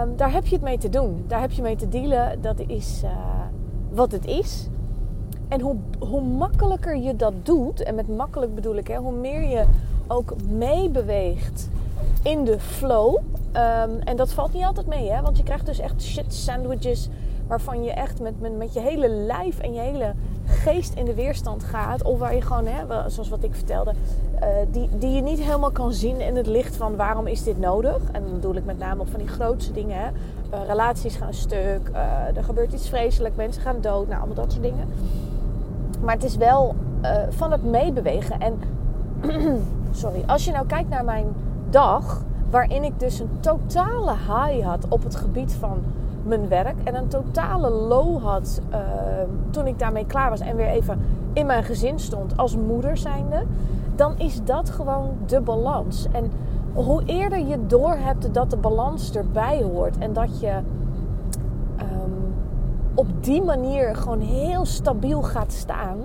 um, 0.00 0.16
daar 0.16 0.32
heb 0.32 0.46
je 0.46 0.54
het 0.54 0.64
mee 0.64 0.78
te 0.78 0.88
doen. 0.88 1.24
Daar 1.26 1.40
heb 1.40 1.50
je 1.50 1.62
mee 1.62 1.76
te 1.76 1.88
dealen. 1.88 2.40
Dat 2.40 2.60
is 2.66 3.00
uh, 3.04 3.10
wat 3.90 4.12
het 4.12 4.26
is. 4.26 4.68
En 5.48 5.60
hoe, 5.60 5.76
hoe 5.98 6.22
makkelijker 6.22 6.96
je 6.96 7.16
dat 7.16 7.32
doet, 7.42 7.82
en 7.82 7.94
met 7.94 8.08
makkelijk 8.08 8.54
bedoel 8.54 8.76
ik, 8.76 8.88
hè, 8.88 8.96
hoe 8.96 9.12
meer 9.12 9.42
je 9.42 9.64
ook 10.06 10.34
meebeweegt 10.48 11.68
in 12.22 12.44
de 12.44 12.58
flow. 12.58 13.18
Ehm, 13.52 13.90
en 14.04 14.16
dat 14.16 14.32
valt 14.32 14.52
niet 14.52 14.64
altijd 14.64 14.86
mee, 14.86 15.10
hè? 15.10 15.20
Want 15.20 15.36
je 15.36 15.42
krijgt 15.42 15.66
dus 15.66 15.78
echt 15.78 16.02
shit 16.02 16.34
sandwiches 16.34 17.08
waarvan 17.46 17.82
je 17.84 17.92
echt 17.92 18.20
met, 18.20 18.40
met, 18.40 18.56
met 18.56 18.72
je 18.72 18.80
hele 18.80 19.08
lijf 19.08 19.58
en 19.58 19.72
je 19.72 19.80
hele 19.80 20.14
geest 20.44 20.94
in 20.94 21.04
de 21.04 21.14
weerstand 21.14 21.64
gaat. 21.64 22.02
Of 22.02 22.18
waar 22.18 22.34
je 22.34 22.40
gewoon, 22.40 22.66
hè, 22.66 23.10
zoals 23.10 23.28
wat 23.28 23.44
ik 23.44 23.54
vertelde, 23.54 23.92
uh, 24.42 24.48
die, 24.70 24.88
die 24.98 25.10
je 25.10 25.22
niet 25.22 25.38
helemaal 25.38 25.70
kan 25.70 25.92
zien 25.92 26.20
in 26.20 26.36
het 26.36 26.46
licht 26.46 26.76
van 26.76 26.96
waarom 26.96 27.26
is 27.26 27.44
dit 27.44 27.58
nodig. 27.58 28.00
En 28.12 28.22
dan 28.22 28.32
bedoel 28.32 28.54
ik 28.54 28.64
met 28.64 28.78
name 28.78 29.00
op 29.00 29.08
van 29.08 29.18
die 29.18 29.28
grootste 29.28 29.72
dingen. 29.72 29.96
Hè. 29.96 30.06
Uh, 30.06 30.66
relaties 30.66 31.16
gaan 31.16 31.34
stuk, 31.34 31.90
uh, 31.92 32.36
er 32.36 32.44
gebeurt 32.44 32.72
iets 32.72 32.88
vreselijk, 32.88 33.36
mensen 33.36 33.62
gaan 33.62 33.80
dood, 33.80 34.06
nou 34.06 34.18
allemaal 34.18 34.36
dat 34.36 34.52
soort 34.52 34.64
dingen. 34.64 34.88
Maar 36.00 36.14
het 36.14 36.24
is 36.24 36.36
wel 36.36 36.74
van 37.28 37.52
het 37.52 37.64
meebewegen. 37.64 38.40
En 38.40 38.60
sorry, 39.92 40.22
als 40.26 40.44
je 40.44 40.52
nou 40.52 40.66
kijkt 40.66 40.88
naar 40.88 41.04
mijn 41.04 41.26
dag, 41.70 42.22
waarin 42.50 42.84
ik 42.84 43.00
dus 43.00 43.18
een 43.18 43.30
totale 43.40 44.12
high 44.12 44.66
had 44.66 44.88
op 44.88 45.02
het 45.02 45.14
gebied 45.14 45.54
van 45.54 45.78
mijn 46.22 46.48
werk 46.48 46.74
en 46.84 46.94
een 46.94 47.08
totale 47.08 47.70
low 47.70 48.22
had 48.22 48.60
uh, 48.70 48.78
toen 49.50 49.66
ik 49.66 49.78
daarmee 49.78 50.06
klaar 50.06 50.30
was 50.30 50.40
en 50.40 50.56
weer 50.56 50.66
even 50.66 51.00
in 51.32 51.46
mijn 51.46 51.64
gezin 51.64 51.98
stond 51.98 52.36
als 52.36 52.56
moeder 52.56 52.96
zijnde, 52.96 53.44
dan 53.94 54.18
is 54.18 54.44
dat 54.44 54.70
gewoon 54.70 55.10
de 55.26 55.40
balans. 55.40 56.06
En 56.12 56.30
hoe 56.74 57.02
eerder 57.04 57.38
je 57.38 57.66
doorhebt 57.66 58.34
dat 58.34 58.50
de 58.50 58.56
balans 58.56 59.14
erbij 59.14 59.62
hoort 59.62 59.98
en 59.98 60.12
dat 60.12 60.40
je 60.40 60.52
um, 61.80 62.34
op 62.94 63.06
die 63.20 63.42
manier 63.42 63.96
gewoon 63.96 64.20
heel 64.20 64.64
stabiel 64.64 65.22
gaat 65.22 65.52
staan, 65.52 65.98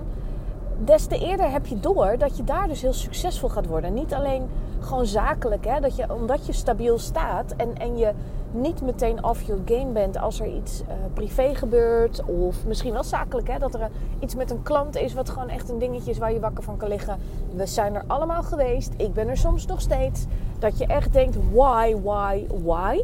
des 0.84 1.06
te 1.06 1.18
eerder 1.18 1.50
heb 1.50 1.66
je 1.66 1.80
door 1.80 2.18
dat 2.18 2.36
je 2.36 2.44
daar 2.44 2.68
dus 2.68 2.82
heel 2.82 2.92
succesvol 2.92 3.48
gaat 3.48 3.66
worden. 3.66 3.94
Niet 3.94 4.14
alleen 4.14 4.48
gewoon 4.80 5.06
zakelijk, 5.06 5.64
hè, 5.66 5.80
dat 5.80 5.96
je, 5.96 6.14
omdat 6.14 6.46
je 6.46 6.52
stabiel 6.52 6.98
staat 6.98 7.54
en, 7.56 7.76
en 7.76 7.96
je 7.96 8.12
niet 8.50 8.82
meteen 8.82 9.24
off 9.24 9.42
your 9.42 9.60
game 9.64 9.92
bent 9.92 10.18
als 10.18 10.40
er 10.40 10.46
iets 10.46 10.80
uh, 10.80 10.86
privé 11.12 11.54
gebeurt. 11.54 12.24
Of 12.24 12.66
misschien 12.66 12.92
wel 12.92 13.04
zakelijk, 13.04 13.48
hè, 13.48 13.58
dat 13.58 13.74
er 13.74 13.90
iets 14.20 14.34
met 14.34 14.50
een 14.50 14.62
klant 14.62 14.96
is 14.96 15.14
wat 15.14 15.30
gewoon 15.30 15.48
echt 15.48 15.68
een 15.68 15.78
dingetje 15.78 16.10
is 16.10 16.18
waar 16.18 16.32
je 16.32 16.40
wakker 16.40 16.64
van 16.64 16.76
kan 16.76 16.88
liggen. 16.88 17.18
We 17.54 17.66
zijn 17.66 17.94
er 17.94 18.04
allemaal 18.06 18.42
geweest. 18.42 18.92
Ik 18.96 19.12
ben 19.12 19.28
er 19.28 19.36
soms 19.36 19.66
nog 19.66 19.80
steeds. 19.80 20.24
Dat 20.58 20.78
je 20.78 20.86
echt 20.86 21.12
denkt, 21.12 21.36
why, 21.52 21.96
why, 22.02 22.46
why? 22.64 23.02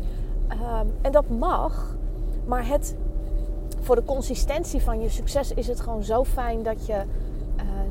Um, 0.51 0.93
en 1.03 1.13
dat 1.13 1.29
mag. 1.29 1.97
Maar 2.45 2.67
het, 2.69 2.97
voor 3.81 3.95
de 3.97 4.05
consistentie 4.05 4.83
van 4.83 5.01
je 5.01 5.09
succes 5.09 5.53
is 5.53 5.67
het 5.67 5.81
gewoon 5.81 6.03
zo 6.03 6.25
fijn 6.25 6.63
dat 6.63 6.87
je 6.87 7.03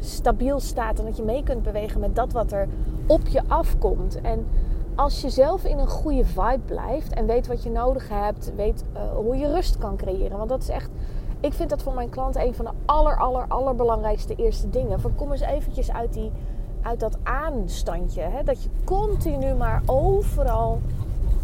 stabiel 0.03 0.59
staat. 0.59 0.99
En 0.99 1.05
dat 1.05 1.17
je 1.17 1.23
mee 1.23 1.43
kunt 1.43 1.63
bewegen 1.63 1.99
met 1.99 2.15
dat 2.15 2.31
wat 2.31 2.51
er 2.51 2.67
op 3.07 3.27
je 3.27 3.41
afkomt. 3.47 4.21
En 4.21 4.47
als 4.95 5.21
je 5.21 5.29
zelf 5.29 5.63
in 5.63 5.77
een 5.79 5.87
goede 5.87 6.25
vibe 6.25 6.59
blijft 6.65 7.13
en 7.13 7.25
weet 7.25 7.47
wat 7.47 7.63
je 7.63 7.69
nodig 7.69 8.09
hebt, 8.09 8.51
weet 8.55 8.83
uh, 8.93 9.01
hoe 9.15 9.37
je 9.37 9.51
rust 9.51 9.77
kan 9.77 9.95
creëren. 9.95 10.37
Want 10.37 10.49
dat 10.49 10.61
is 10.61 10.69
echt, 10.69 10.89
ik 11.39 11.53
vind 11.53 11.69
dat 11.69 11.81
voor 11.81 11.93
mijn 11.93 12.09
klanten 12.09 12.41
een 12.41 12.55
van 12.55 12.65
de 12.65 12.71
aller, 12.85 13.17
aller, 13.17 13.45
allerbelangrijkste 13.47 14.35
eerste 14.35 14.69
dingen. 14.69 14.99
Van 14.99 15.15
kom 15.15 15.31
eens 15.31 15.41
eventjes 15.41 15.91
uit, 15.91 16.13
die, 16.13 16.31
uit 16.81 16.99
dat 16.99 17.17
aanstandje. 17.23 18.21
Hè? 18.21 18.43
Dat 18.43 18.63
je 18.63 18.69
continu 18.83 19.53
maar 19.53 19.81
overal 19.85 20.81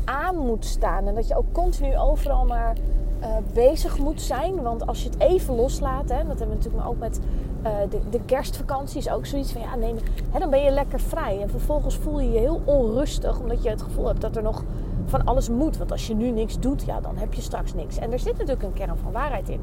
aan 0.05 0.37
moet 0.37 0.65
staan. 0.65 1.07
En 1.07 1.15
dat 1.15 1.27
je 1.27 1.37
ook 1.37 1.51
continu 1.51 1.97
overal 1.97 2.45
maar 2.45 2.75
uh, 3.21 3.27
bezig 3.53 3.97
moet 3.97 4.21
zijn. 4.21 4.61
Want 4.61 4.87
als 4.87 5.03
je 5.03 5.09
het 5.09 5.19
even 5.19 5.55
loslaat, 5.55 6.09
hè, 6.09 6.17
dat 6.17 6.39
hebben 6.39 6.47
we 6.47 6.55
natuurlijk 6.55 6.87
ook 6.87 6.99
met 6.99 7.19
uh, 7.63 7.71
de, 7.89 7.99
de, 8.09 8.19
kerstvakantie, 8.25 8.97
is 8.97 9.09
ook 9.09 9.25
zoiets 9.25 9.51
van 9.51 9.61
ja, 9.61 9.75
nee, 9.75 9.93
hè, 10.31 10.39
dan 10.39 10.49
ben 10.49 10.63
je 10.63 10.71
lekker 10.71 10.99
vrij. 10.99 11.41
En 11.41 11.49
vervolgens 11.49 11.95
voel 11.95 12.19
je 12.19 12.31
je 12.31 12.39
heel 12.39 12.61
onrustig, 12.65 13.39
omdat 13.39 13.63
je 13.63 13.69
het 13.69 13.81
gevoel 13.81 14.07
hebt 14.07 14.21
dat 14.21 14.35
er 14.35 14.43
nog 14.43 14.63
van 15.05 15.25
alles 15.25 15.49
moet. 15.49 15.77
Want 15.77 15.91
als 15.91 16.07
je 16.07 16.15
nu 16.15 16.29
niks 16.29 16.59
doet, 16.59 16.83
ja, 16.85 16.99
dan 16.99 17.17
heb 17.17 17.33
je 17.33 17.41
straks 17.41 17.73
niks. 17.73 17.97
En 17.97 18.11
er 18.11 18.19
zit 18.19 18.37
natuurlijk 18.37 18.63
een 18.63 18.73
kern 18.73 18.97
van 18.97 19.11
waarheid 19.11 19.49
in. 19.49 19.61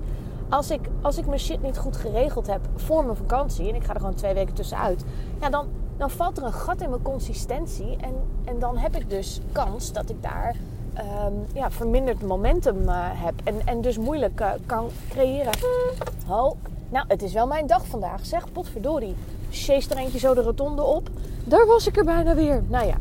Als 0.49 0.71
ik, 0.71 0.81
als 1.03 1.19
ik 1.19 1.27
mijn 1.27 1.41
shit 1.41 1.63
niet 1.63 1.79
goed 1.79 1.97
geregeld 1.97 2.47
heb 2.47 2.61
voor 2.75 3.05
mijn 3.05 3.17
vakantie 3.17 3.69
en 3.69 3.75
ik 3.75 3.85
ga 3.85 3.95
er 3.95 4.01
gewoon 4.01 4.15
twee 4.15 4.35
weken 4.35 4.55
tussenuit, 4.55 5.05
ja, 5.41 5.51
dan, 5.51 5.67
dan 5.97 6.11
valt 6.11 6.39
er 6.39 6.45
een 6.45 6.53
gat 6.53 6.81
in 6.81 6.91
mijn 6.91 7.03
consistentie. 7.03 7.97
En, 8.01 8.15
en 8.45 8.59
dan 8.59 8.77
heb 8.77 8.97
ik 8.97 9.11
dus 9.11 9.41
kans 9.53 9.93
dat 9.93 10.11
ik 10.11 10.23
daar 10.23 10.57
um, 10.99 11.45
ja, 11.55 11.71
verminderd 11.71 12.23
momentum 12.23 12.83
uh, 12.83 12.95
heb. 12.99 13.35
En, 13.45 13.55
en 13.65 13.81
dus 13.81 13.99
moeilijk 13.99 14.41
uh, 14.41 14.51
kan 14.67 14.89
creëren. 15.09 15.53
Oh, 16.29 16.53
nou, 16.89 17.05
het 17.09 17.23
is 17.23 17.33
wel 17.33 17.47
mijn 17.47 17.67
dag 17.67 17.87
vandaag. 17.87 18.27
Zeg, 18.27 18.53
potverdorie. 18.53 19.15
Chase 19.51 19.91
er 19.91 19.97
eentje 19.97 20.19
zo 20.19 20.35
de 20.35 20.43
rotonde 20.43 20.83
op. 20.83 21.09
Daar 21.45 21.67
was 21.67 21.87
ik 21.87 21.97
er 21.97 22.05
bijna 22.05 22.35
weer. 22.35 22.63
Nou 22.69 22.87
ja. 22.87 22.97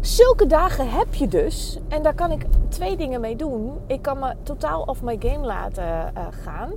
Zulke 0.00 0.46
dagen 0.46 0.90
heb 0.90 1.14
je 1.14 1.28
dus. 1.28 1.78
En 1.88 2.02
daar 2.02 2.14
kan 2.14 2.30
ik 2.30 2.46
twee 2.68 2.96
dingen 2.96 3.20
mee 3.20 3.36
doen. 3.36 3.72
Ik 3.86 4.02
kan 4.02 4.18
me 4.18 4.34
totaal 4.42 4.82
off 4.82 5.02
my 5.02 5.16
game 5.20 5.46
laten 5.46 5.84
uh, 5.84 6.26
gaan. 6.30 6.70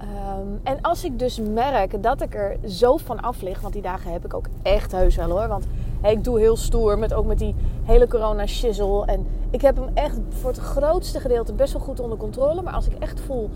Um, 0.00 0.60
en 0.62 0.80
als 0.80 1.04
ik 1.04 1.18
dus 1.18 1.40
merk 1.40 2.02
dat 2.02 2.20
ik 2.20 2.34
er 2.34 2.56
zo 2.68 2.96
van 2.96 3.20
af 3.20 3.40
lig, 3.40 3.60
want 3.60 3.72
die 3.72 3.82
dagen 3.82 4.12
heb 4.12 4.24
ik 4.24 4.34
ook 4.34 4.46
echt 4.62 4.92
heus 4.92 5.16
wel 5.16 5.30
hoor. 5.30 5.48
Want 5.48 5.66
ik 6.02 6.24
doe 6.24 6.38
heel 6.38 6.56
stoer 6.56 6.98
met 6.98 7.14
ook 7.14 7.26
met 7.26 7.38
die 7.38 7.54
hele 7.84 8.08
corona 8.08 8.46
shizzle. 8.46 9.04
En 9.06 9.26
ik 9.50 9.60
heb 9.60 9.76
hem 9.76 9.88
echt 9.94 10.18
voor 10.28 10.50
het 10.50 10.58
grootste 10.58 11.20
gedeelte 11.20 11.52
best 11.52 11.72
wel 11.72 11.82
goed 11.82 12.00
onder 12.00 12.18
controle. 12.18 12.62
Maar 12.62 12.74
als 12.74 12.86
ik 12.86 12.98
echt 12.98 13.20
voel, 13.20 13.50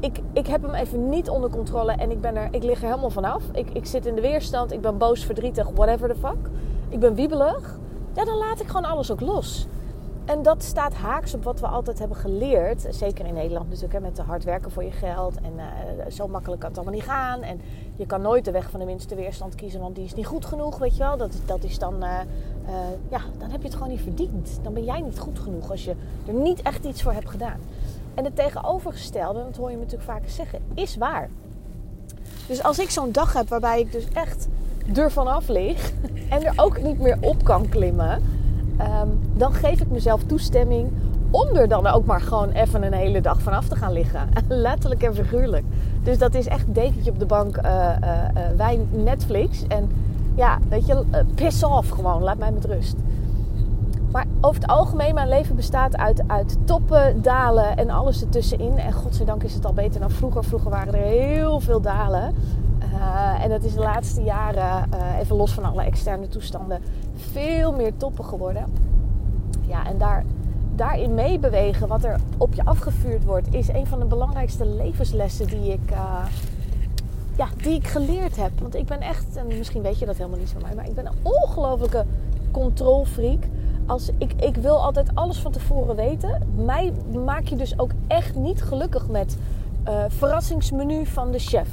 ik, 0.00 0.20
ik 0.32 0.46
heb 0.46 0.62
hem 0.62 0.74
even 0.74 1.08
niet 1.08 1.28
onder 1.28 1.50
controle 1.50 1.92
en 1.92 2.10
ik, 2.10 2.20
ben 2.20 2.36
er, 2.36 2.48
ik 2.50 2.62
lig 2.62 2.82
er 2.82 2.88
helemaal 2.88 3.10
vanaf. 3.10 3.42
Ik, 3.52 3.70
ik 3.72 3.86
zit 3.86 4.06
in 4.06 4.14
de 4.14 4.20
weerstand, 4.20 4.72
ik 4.72 4.80
ben 4.80 4.98
boos, 4.98 5.24
verdrietig, 5.24 5.68
whatever 5.74 6.08
the 6.08 6.20
fuck. 6.20 6.50
Ik 6.88 7.00
ben 7.00 7.14
wiebelig. 7.14 7.78
Ja, 8.12 8.24
dan 8.24 8.36
laat 8.36 8.60
ik 8.60 8.66
gewoon 8.66 8.84
alles 8.84 9.10
ook 9.10 9.20
los. 9.20 9.66
En 10.24 10.42
dat 10.42 10.62
staat 10.62 10.94
haaks 10.94 11.34
op 11.34 11.44
wat 11.44 11.60
we 11.60 11.66
altijd 11.66 11.98
hebben 11.98 12.16
geleerd. 12.16 12.86
Zeker 12.90 13.26
in 13.26 13.34
Nederland 13.34 13.66
natuurlijk, 13.66 13.92
hè, 13.92 14.00
met 14.00 14.18
hard 14.18 14.44
werken 14.44 14.70
voor 14.70 14.84
je 14.84 14.90
geld. 14.90 15.36
En 15.36 15.52
uh, 15.56 16.10
zo 16.10 16.28
makkelijk 16.28 16.60
kan 16.60 16.70
het 16.70 16.78
allemaal 16.78 16.96
niet 16.96 17.08
gaan. 17.08 17.42
En 17.42 17.60
je 17.96 18.06
kan 18.06 18.20
nooit 18.22 18.44
de 18.44 18.50
weg 18.50 18.70
van 18.70 18.80
de 18.80 18.86
minste 18.86 19.14
weerstand 19.14 19.54
kiezen, 19.54 19.80
want 19.80 19.94
die 19.94 20.04
is 20.04 20.14
niet 20.14 20.26
goed 20.26 20.46
genoeg, 20.46 20.78
weet 20.78 20.96
je 20.96 21.02
wel. 21.02 21.16
Dat, 21.16 21.36
dat 21.46 21.64
is 21.64 21.78
dan, 21.78 21.94
uh, 21.94 22.00
uh, 22.00 22.74
ja, 23.08 23.20
dan 23.38 23.50
heb 23.50 23.60
je 23.60 23.66
het 23.66 23.76
gewoon 23.76 23.90
niet 23.90 24.00
verdiend. 24.00 24.58
Dan 24.62 24.72
ben 24.72 24.84
jij 24.84 25.00
niet 25.00 25.18
goed 25.18 25.38
genoeg 25.38 25.70
als 25.70 25.84
je 25.84 25.94
er 26.26 26.32
niet 26.34 26.62
echt 26.62 26.84
iets 26.84 27.02
voor 27.02 27.12
hebt 27.12 27.30
gedaan. 27.30 27.60
En 28.14 28.24
het 28.24 28.36
tegenovergestelde, 28.36 29.44
dat 29.44 29.56
hoor 29.56 29.70
je 29.70 29.76
me 29.76 29.82
natuurlijk 29.82 30.10
vaker 30.10 30.30
zeggen, 30.30 30.58
is 30.74 30.96
waar. 30.96 31.28
Dus 32.46 32.62
als 32.62 32.78
ik 32.78 32.90
zo'n 32.90 33.12
dag 33.12 33.32
heb 33.32 33.48
waarbij 33.48 33.80
ik 33.80 33.92
dus 33.92 34.08
echt 34.12 34.48
ervan 34.94 35.26
af 35.26 35.48
lig 35.48 35.92
en 36.30 36.44
er 36.44 36.52
ook 36.56 36.82
niet 36.82 37.00
meer 37.00 37.18
op 37.20 37.44
kan 37.44 37.68
klimmen 37.68 38.22
um, 38.80 39.20
dan 39.32 39.52
geef 39.52 39.80
ik 39.80 39.90
mezelf 39.90 40.22
toestemming 40.22 40.92
om 41.30 41.56
er 41.56 41.68
dan 41.68 41.86
ook 41.86 42.04
maar 42.04 42.20
gewoon 42.20 42.50
even 42.50 42.82
een 42.82 42.92
hele 42.92 43.20
dag 43.20 43.40
vanaf 43.40 43.68
te 43.68 43.76
gaan 43.76 43.92
liggen. 43.92 44.28
Letterlijk 44.48 45.02
en 45.02 45.14
figuurlijk. 45.14 45.64
Dus 46.02 46.18
dat 46.18 46.34
is 46.34 46.46
echt 46.46 46.74
dekentje 46.74 47.10
op 47.10 47.18
de 47.18 47.26
bank, 47.26 47.56
uh, 47.56 47.90
wijn, 48.56 48.88
Netflix. 48.90 49.66
En 49.66 49.90
ja, 50.34 50.58
weet 50.68 50.86
je, 50.86 51.04
piss 51.34 51.62
off 51.62 51.88
gewoon. 51.88 52.22
Laat 52.22 52.38
mij 52.38 52.52
met 52.52 52.64
rust. 52.64 52.96
Maar 54.14 54.26
over 54.40 54.60
het 54.60 54.70
algemeen, 54.70 55.14
mijn 55.14 55.28
leven 55.28 55.56
bestaat 55.56 55.96
uit, 55.96 56.22
uit 56.26 56.56
toppen, 56.64 57.22
dalen 57.22 57.76
en 57.76 57.90
alles 57.90 58.22
ertussenin. 58.22 58.78
En 58.78 58.92
godzijdank 58.92 59.42
is 59.42 59.54
het 59.54 59.64
al 59.64 59.72
beter 59.72 60.00
dan 60.00 60.10
vroeger. 60.10 60.44
Vroeger 60.44 60.70
waren 60.70 60.94
er 60.94 61.00
heel 61.00 61.60
veel 61.60 61.80
dalen. 61.80 62.34
Uh, 62.92 63.44
en 63.44 63.48
dat 63.48 63.62
is 63.62 63.74
de 63.74 63.80
laatste 63.80 64.22
jaren, 64.22 64.88
uh, 64.94 65.18
even 65.20 65.36
los 65.36 65.52
van 65.52 65.64
alle 65.64 65.82
externe 65.82 66.28
toestanden, 66.28 66.80
veel 67.14 67.72
meer 67.72 67.96
toppen 67.96 68.24
geworden. 68.24 68.64
Ja, 69.60 69.86
en 69.86 69.98
daar, 69.98 70.24
daarin 70.74 71.14
meebewegen, 71.14 71.88
wat 71.88 72.04
er 72.04 72.20
op 72.36 72.54
je 72.54 72.64
afgevuurd 72.64 73.24
wordt, 73.24 73.54
is 73.54 73.68
een 73.68 73.86
van 73.86 73.98
de 73.98 74.04
belangrijkste 74.04 74.66
levenslessen 74.66 75.46
die 75.46 75.72
ik, 75.72 75.90
uh, 75.90 76.24
ja, 77.36 77.46
die 77.56 77.74
ik 77.74 77.86
geleerd 77.86 78.36
heb. 78.36 78.60
Want 78.60 78.74
ik 78.74 78.86
ben 78.86 79.00
echt, 79.00 79.36
en 79.36 79.46
misschien 79.46 79.82
weet 79.82 79.98
je 79.98 80.06
dat 80.06 80.16
helemaal 80.16 80.38
niet 80.38 80.50
van 80.50 80.62
mij, 80.62 80.74
maar 80.74 80.88
ik 80.88 80.94
ben 80.94 81.06
een 81.06 81.18
ongelofelijke 81.22 82.04
controlfreak. 82.50 83.44
Als 83.86 84.10
ik, 84.18 84.32
ik 84.32 84.56
wil 84.56 84.82
altijd 84.82 85.14
alles 85.14 85.38
van 85.38 85.52
tevoren 85.52 85.96
weten. 85.96 86.48
Mij 86.54 86.92
maak 87.24 87.46
je 87.48 87.56
dus 87.56 87.78
ook 87.78 87.90
echt 88.06 88.34
niet 88.34 88.62
gelukkig 88.62 89.08
met 89.08 89.36
verrassingsmenu 90.08 91.06
van 91.06 91.30
de 91.30 91.38
chef 91.38 91.68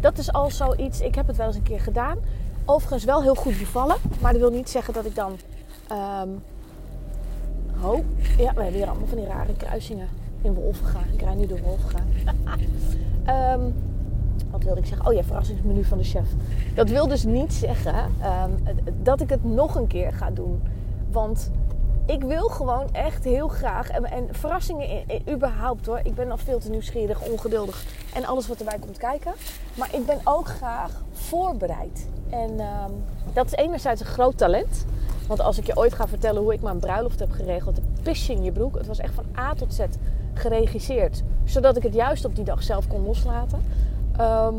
dat 0.00 0.18
is 0.18 0.32
al 0.32 0.50
zoiets. 0.50 1.00
Ik 1.00 1.14
heb 1.14 1.26
het 1.26 1.36
wel 1.36 1.46
eens 1.46 1.56
een 1.56 1.62
keer 1.62 1.80
gedaan. 1.80 2.18
Overigens 2.64 3.04
wel 3.04 3.22
heel 3.22 3.34
goed 3.34 3.58
bevallen. 3.58 3.96
Maar 4.20 4.32
dat 4.32 4.40
wil 4.40 4.50
niet 4.50 4.70
zeggen 4.70 4.94
dat 4.94 5.04
ik 5.04 5.14
dan. 5.14 5.32
Um... 5.92 6.42
Ja, 8.36 8.54
we 8.54 8.62
hebben 8.62 8.72
hier 8.72 8.88
allemaal 8.88 9.06
van 9.06 9.18
die 9.18 9.26
rare 9.26 9.56
kruisingen 9.56 10.08
in 10.42 10.54
Wolvenga. 10.54 10.98
Ik 11.12 11.20
rij 11.22 11.34
nu 11.34 11.46
door 11.46 11.60
Wolvenga. 11.60 12.02
um, 13.54 13.74
wat 14.50 14.62
wilde 14.62 14.80
ik 14.80 14.86
zeggen? 14.86 15.06
Oh 15.06 15.12
ja, 15.12 15.22
verrassingsmenu 15.22 15.84
van 15.84 15.98
de 15.98 16.04
chef. 16.04 16.28
Dat 16.74 16.88
wil 16.88 17.08
dus 17.08 17.24
niet 17.24 17.52
zeggen 17.52 17.94
um, 17.94 18.76
dat 19.02 19.20
ik 19.20 19.30
het 19.30 19.44
nog 19.44 19.74
een 19.74 19.86
keer 19.86 20.12
ga 20.12 20.30
doen. 20.30 20.62
Want 21.12 21.50
ik 22.06 22.22
wil 22.22 22.48
gewoon 22.48 22.88
echt 22.92 23.24
heel 23.24 23.48
graag. 23.48 23.90
En, 23.90 24.04
en 24.04 24.28
verrassingen 24.30 24.88
in, 24.88 25.02
in, 25.06 25.34
überhaupt 25.34 25.86
hoor. 25.86 26.00
Ik 26.02 26.14
ben 26.14 26.30
al 26.30 26.36
veel 26.36 26.58
te 26.58 26.70
nieuwsgierig, 26.70 27.20
ongeduldig. 27.20 27.84
En 28.14 28.24
alles 28.24 28.48
wat 28.48 28.58
erbij 28.58 28.78
komt 28.78 28.98
kijken. 28.98 29.32
Maar 29.74 29.94
ik 29.94 30.06
ben 30.06 30.20
ook 30.24 30.48
graag 30.48 30.90
voorbereid. 31.12 32.08
En 32.30 32.50
um, 32.50 33.04
dat 33.32 33.46
is 33.46 33.52
enerzijds 33.52 34.00
een 34.00 34.06
groot 34.06 34.38
talent. 34.38 34.86
Want 35.26 35.40
als 35.40 35.58
ik 35.58 35.66
je 35.66 35.76
ooit 35.76 35.94
ga 35.94 36.08
vertellen 36.08 36.42
hoe 36.42 36.52
ik 36.52 36.62
mijn 36.62 36.78
bruiloft 36.78 37.20
heb 37.20 37.30
geregeld, 37.30 37.76
de 37.76 37.82
pis 38.02 38.28
in 38.28 38.42
je 38.42 38.52
broek. 38.52 38.74
Het 38.74 38.86
was 38.86 38.98
echt 38.98 39.14
van 39.14 39.24
A 39.38 39.54
tot 39.54 39.74
Z 39.74 39.80
geregisseerd. 40.34 41.22
Zodat 41.44 41.76
ik 41.76 41.82
het 41.82 41.94
juist 41.94 42.24
op 42.24 42.36
die 42.36 42.44
dag 42.44 42.62
zelf 42.62 42.88
kon 42.88 43.04
loslaten. 43.04 43.64
Ehm, 44.16 44.54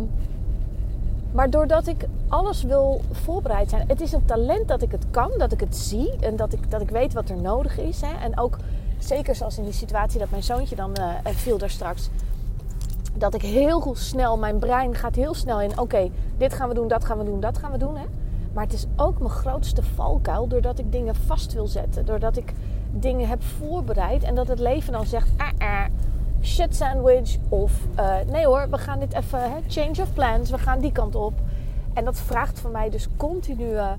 maar 1.31 1.49
doordat 1.49 1.87
ik 1.87 2.07
alles 2.27 2.63
wil 2.63 3.01
voorbereid 3.11 3.69
zijn. 3.69 3.87
Het 3.87 4.01
is 4.01 4.11
een 4.11 4.25
talent 4.25 4.67
dat 4.67 4.81
ik 4.81 4.91
het 4.91 5.05
kan, 5.11 5.31
dat 5.37 5.51
ik 5.51 5.59
het 5.59 5.75
zie. 5.75 6.15
En 6.19 6.35
dat 6.35 6.53
ik, 6.53 6.71
dat 6.71 6.81
ik 6.81 6.89
weet 6.89 7.13
wat 7.13 7.29
er 7.29 7.41
nodig 7.41 7.77
is. 7.77 8.01
Hè. 8.01 8.13
En 8.23 8.39
ook 8.39 8.57
zeker 8.99 9.35
zoals 9.35 9.57
in 9.57 9.63
die 9.63 9.73
situatie 9.73 10.19
dat 10.19 10.29
mijn 10.29 10.43
zoontje 10.43 10.75
dan 10.75 10.91
uh, 10.99 11.15
viel 11.23 11.57
daar 11.57 11.69
straks. 11.69 12.09
Dat 13.13 13.33
ik 13.33 13.41
heel 13.41 13.95
snel, 13.95 14.37
mijn 14.37 14.59
brein 14.59 14.95
gaat 14.95 15.15
heel 15.15 15.33
snel 15.33 15.61
in. 15.61 15.79
Oké, 15.79 16.09
dit 16.37 16.53
gaan 16.53 16.69
we 16.69 16.73
doen, 16.73 16.87
dat 16.87 17.05
gaan 17.05 17.17
we 17.17 17.23
doen, 17.23 17.39
dat 17.39 17.57
gaan 17.57 17.71
we 17.71 17.77
doen. 17.77 17.97
Hè. 17.97 18.05
Maar 18.53 18.63
het 18.63 18.73
is 18.73 18.85
ook 18.95 19.19
mijn 19.19 19.31
grootste 19.31 19.83
valkuil 19.83 20.47
doordat 20.47 20.79
ik 20.79 20.91
dingen 20.91 21.15
vast 21.15 21.53
wil 21.53 21.67
zetten. 21.67 22.05
Doordat 22.05 22.37
ik 22.37 22.53
dingen 22.91 23.27
heb 23.27 23.43
voorbereid 23.43 24.23
en 24.23 24.35
dat 24.35 24.47
het 24.47 24.59
leven 24.59 24.93
dan 24.93 25.05
zegt: 25.05 25.29
ah, 25.37 25.49
ah, 25.57 25.85
shit 26.41 26.75
sandwich. 26.75 27.37
Of 27.49 27.71
uh, 27.99 28.15
nee 28.27 28.45
hoor, 28.45 28.69
we 28.69 28.77
gaan 28.77 28.99
dit 28.99 29.13
even, 29.13 29.51
hè, 29.51 29.57
change 29.67 30.01
of 30.01 30.13
plans, 30.13 30.49
we 30.49 30.57
gaan 30.57 30.79
die 30.79 30.91
kant 30.91 31.15
op. 31.15 31.33
En 31.93 32.05
dat 32.05 32.17
vraagt 32.17 32.59
van 32.59 32.71
mij 32.71 32.89
dus 32.89 33.07
continue 33.17 33.73
uh, 33.73 33.91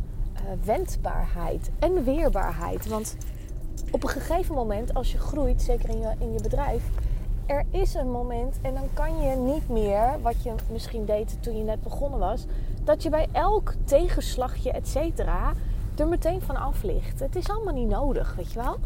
wendbaarheid 0.64 1.70
en 1.78 2.04
weerbaarheid. 2.04 2.88
Want 2.88 3.16
op 3.90 4.02
een 4.02 4.08
gegeven 4.08 4.54
moment, 4.54 4.94
als 4.94 5.12
je 5.12 5.18
groeit, 5.18 5.62
zeker 5.62 5.88
in 5.88 5.98
je, 5.98 6.12
in 6.18 6.32
je 6.32 6.42
bedrijf, 6.42 6.82
er 7.46 7.64
is 7.70 7.94
een 7.94 8.10
moment 8.10 8.58
en 8.62 8.74
dan 8.74 8.88
kan 8.92 9.22
je 9.22 9.36
niet 9.36 9.68
meer, 9.68 10.20
wat 10.22 10.42
je 10.42 10.54
misschien 10.70 11.04
deed 11.04 11.36
toen 11.40 11.56
je 11.56 11.64
net 11.64 11.82
begonnen 11.82 12.18
was, 12.18 12.44
dat 12.84 13.02
je 13.02 13.10
bij 13.10 13.28
elk 13.32 13.74
tegenslagje, 13.84 14.72
et 14.72 14.88
cetera, 14.88 15.52
er 15.96 16.08
meteen 16.08 16.42
van 16.42 16.56
af 16.56 16.82
ligt. 16.82 17.20
Het 17.20 17.36
is 17.36 17.50
allemaal 17.50 17.74
niet 17.74 17.88
nodig, 17.88 18.34
weet 18.36 18.52
je 18.52 18.62
wel. 18.62 18.76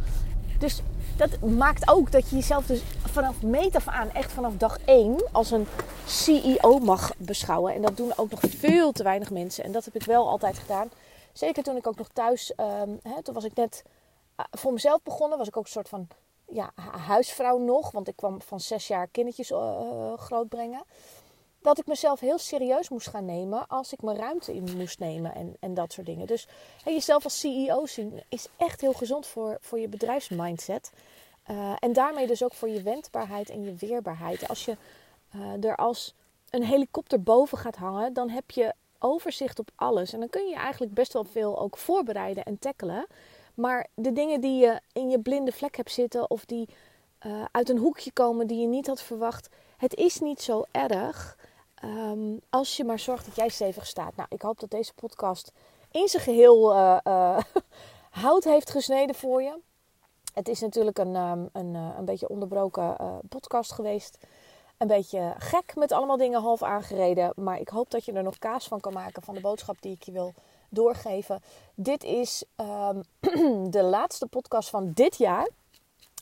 Dus 0.59 0.83
dat 1.17 1.41
maakt 1.41 1.91
ook 1.91 2.13
dat 2.13 2.29
je 2.29 2.37
jezelf 2.37 2.67
dus 2.67 2.83
vanaf 3.05 3.43
meet 3.43 3.77
af 3.77 3.89
aan, 3.89 4.11
echt 4.11 4.33
vanaf 4.33 4.57
dag 4.57 4.79
één, 4.85 5.25
als 5.33 5.51
een 5.51 5.67
CEO 6.07 6.79
mag 6.79 7.13
beschouwen. 7.17 7.75
En 7.75 7.83
dat 7.83 7.97
doen 7.97 8.13
ook 8.17 8.31
nog 8.31 8.41
veel 8.43 8.93
te 8.93 9.03
weinig 9.03 9.31
mensen. 9.31 9.65
En 9.65 9.73
dat 9.73 9.85
heb 9.85 9.95
ik 9.95 10.03
wel 10.03 10.29
altijd 10.29 10.59
gedaan. 10.59 10.91
Zeker 11.33 11.63
toen 11.63 11.77
ik 11.77 11.87
ook 11.87 11.99
nog 11.99 12.09
thuis, 12.13 12.53
um, 12.57 12.99
hè, 13.03 13.23
toen 13.23 13.35
was 13.35 13.45
ik 13.45 13.55
net 13.55 13.83
eh, 14.37 14.45
voor 14.51 14.73
mezelf 14.73 15.03
begonnen, 15.03 15.39
was 15.39 15.49
ik 15.49 15.57
ook 15.57 15.65
een 15.65 15.71
soort 15.71 15.89
van 15.89 16.09
ja, 16.49 16.73
huisvrouw 17.07 17.59
nog. 17.59 17.91
Want 17.91 18.09
ik 18.09 18.17
kwam 18.17 18.43
van 18.43 18.61
zes 18.61 18.87
jaar 18.87 19.07
kindertjes 19.07 19.51
uh, 19.51 20.13
grootbrengen 20.17 20.85
dat 21.67 21.79
ik 21.79 21.87
mezelf 21.87 22.21
heel 22.21 22.39
serieus 22.39 22.89
moest 22.89 23.09
gaan 23.09 23.25
nemen 23.25 23.67
als 23.67 23.93
ik 23.93 24.03
mijn 24.03 24.17
ruimte 24.17 24.55
in 24.55 24.77
moest 24.77 24.99
nemen 24.99 25.35
en, 25.35 25.57
en 25.61 25.75
dat 25.75 25.93
soort 25.93 26.07
dingen. 26.07 26.27
Dus 26.27 26.49
jezelf 26.85 27.25
als 27.25 27.41
CEO 27.41 27.87
zien 27.87 28.23
is 28.29 28.49
echt 28.57 28.81
heel 28.81 28.93
gezond 28.93 29.27
voor, 29.27 29.59
voor 29.61 29.79
je 29.79 29.89
bedrijfsmindset. 29.89 30.93
Uh, 31.51 31.77
en 31.79 31.93
daarmee 31.93 32.27
dus 32.27 32.43
ook 32.43 32.55
voor 32.55 32.69
je 32.69 32.83
wendbaarheid 32.83 33.51
en 33.51 33.65
je 33.65 33.75
weerbaarheid. 33.75 34.49
Als 34.49 34.65
je 34.65 34.77
uh, 35.35 35.65
er 35.65 35.77
als 35.77 36.15
een 36.51 36.65
helikopter 36.65 37.23
boven 37.23 37.59
gaat 37.59 37.77
hangen, 37.77 38.13
dan 38.13 38.29
heb 38.29 38.51
je 38.51 38.75
overzicht 38.99 39.59
op 39.59 39.71
alles. 39.75 40.13
En 40.13 40.21
dan 40.21 40.29
kun 40.29 40.49
je 40.49 40.55
eigenlijk 40.55 40.95
best 40.95 41.13
wel 41.13 41.25
veel 41.25 41.61
ook 41.61 41.77
voorbereiden 41.77 42.45
en 42.45 42.59
tackelen. 42.59 43.07
Maar 43.55 43.87
de 43.95 44.13
dingen 44.13 44.41
die 44.41 44.59
je 44.59 44.81
in 44.93 45.11
je 45.11 45.21
blinde 45.21 45.53
vlek 45.53 45.77
hebt 45.77 45.93
zitten 45.93 46.31
of 46.31 46.45
die 46.45 46.69
uh, 47.27 47.45
uit 47.51 47.69
een 47.69 47.79
hoekje 47.79 48.13
komen 48.13 48.47
die 48.47 48.61
je 48.61 48.67
niet 48.67 48.87
had 48.87 49.03
verwacht, 49.03 49.49
het 49.77 49.95
is 49.95 50.21
niet 50.21 50.43
zo 50.43 50.65
erg. 50.71 51.37
Um, 51.87 52.41
als 52.51 52.77
je 52.77 52.85
maar 52.85 52.99
zorgt 52.99 53.27
dat 53.27 53.37
jij 53.37 53.49
stevig 53.49 53.87
staat. 53.87 54.17
Nou, 54.17 54.29
ik 54.31 54.43
hoop 54.43 54.61
dat 54.61 54.71
deze 54.71 54.95
podcast 54.95 55.53
in 55.91 56.09
zijn 56.09 56.23
geheel 56.23 56.75
uh, 56.75 56.99
uh, 57.05 57.39
hout 58.23 58.45
heeft 58.45 58.71
gesneden 58.71 59.15
voor 59.15 59.43
je. 59.43 59.59
Het 60.35 60.49
is 60.49 60.61
natuurlijk 60.61 60.99
een, 60.99 61.17
um, 61.17 61.49
een, 61.53 61.75
uh, 61.75 61.89
een 61.99 62.05
beetje 62.05 62.29
onderbroken 62.29 62.97
podcast 63.29 63.73
geweest. 63.73 64.19
Een 64.79 64.87
beetje 64.87 65.35
gek 65.39 65.75
met 65.75 65.93
allemaal 65.93 66.17
dingen 66.17 66.41
half 66.41 66.63
aangereden. 66.63 67.33
Maar 67.37 67.61
ik 67.61 67.69
hoop 67.69 67.91
dat 67.91 68.05
je 68.05 68.13
er 68.13 68.23
nog 68.23 68.39
kaas 68.39 68.69
van 68.69 68.81
kan 68.81 68.93
maken 68.93 69.23
van 69.23 69.35
de 69.35 69.41
boodschap 69.41 69.77
die 69.81 69.93
ik 69.93 70.03
je 70.03 70.13
wil 70.13 70.35
doorgeven. 70.69 71.43
Dit 71.75 72.05
is 72.05 72.45
um, 72.57 73.03
de 73.71 73.83
laatste 73.83 74.27
podcast 74.27 74.69
van 74.69 74.93
dit 74.93 75.17
jaar. 75.17 75.49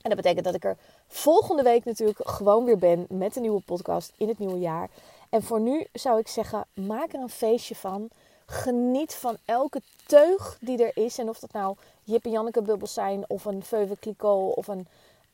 En 0.02 0.10
dat 0.10 0.16
betekent 0.16 0.44
dat 0.44 0.54
ik 0.54 0.64
er 0.64 0.76
volgende 1.06 1.62
week 1.62 1.84
natuurlijk 1.84 2.18
gewoon 2.28 2.64
weer 2.64 2.78
ben 2.78 3.06
met 3.08 3.36
een 3.36 3.42
nieuwe 3.42 3.60
podcast 3.60 4.12
in 4.16 4.28
het 4.28 4.38
nieuwe 4.38 4.58
jaar. 4.58 4.90
En 5.30 5.42
voor 5.42 5.60
nu 5.60 5.86
zou 5.92 6.18
ik 6.18 6.28
zeggen, 6.28 6.66
maak 6.74 7.12
er 7.12 7.20
een 7.20 7.30
feestje 7.30 7.74
van. 7.74 8.08
Geniet 8.46 9.14
van 9.14 9.36
elke 9.44 9.80
teug 10.06 10.58
die 10.60 10.84
er 10.84 11.04
is. 11.04 11.18
En 11.18 11.28
of 11.28 11.38
dat 11.38 11.52
nou 11.52 11.76
Jip 12.04 12.24
en 12.24 12.30
Janneke 12.30 12.62
bubbels 12.62 12.94
zijn, 12.94 13.24
of 13.28 13.44
een 13.44 13.64
Veuve 13.64 13.96
Clicquot, 14.00 14.54
of 14.54 14.66
een 14.66 14.86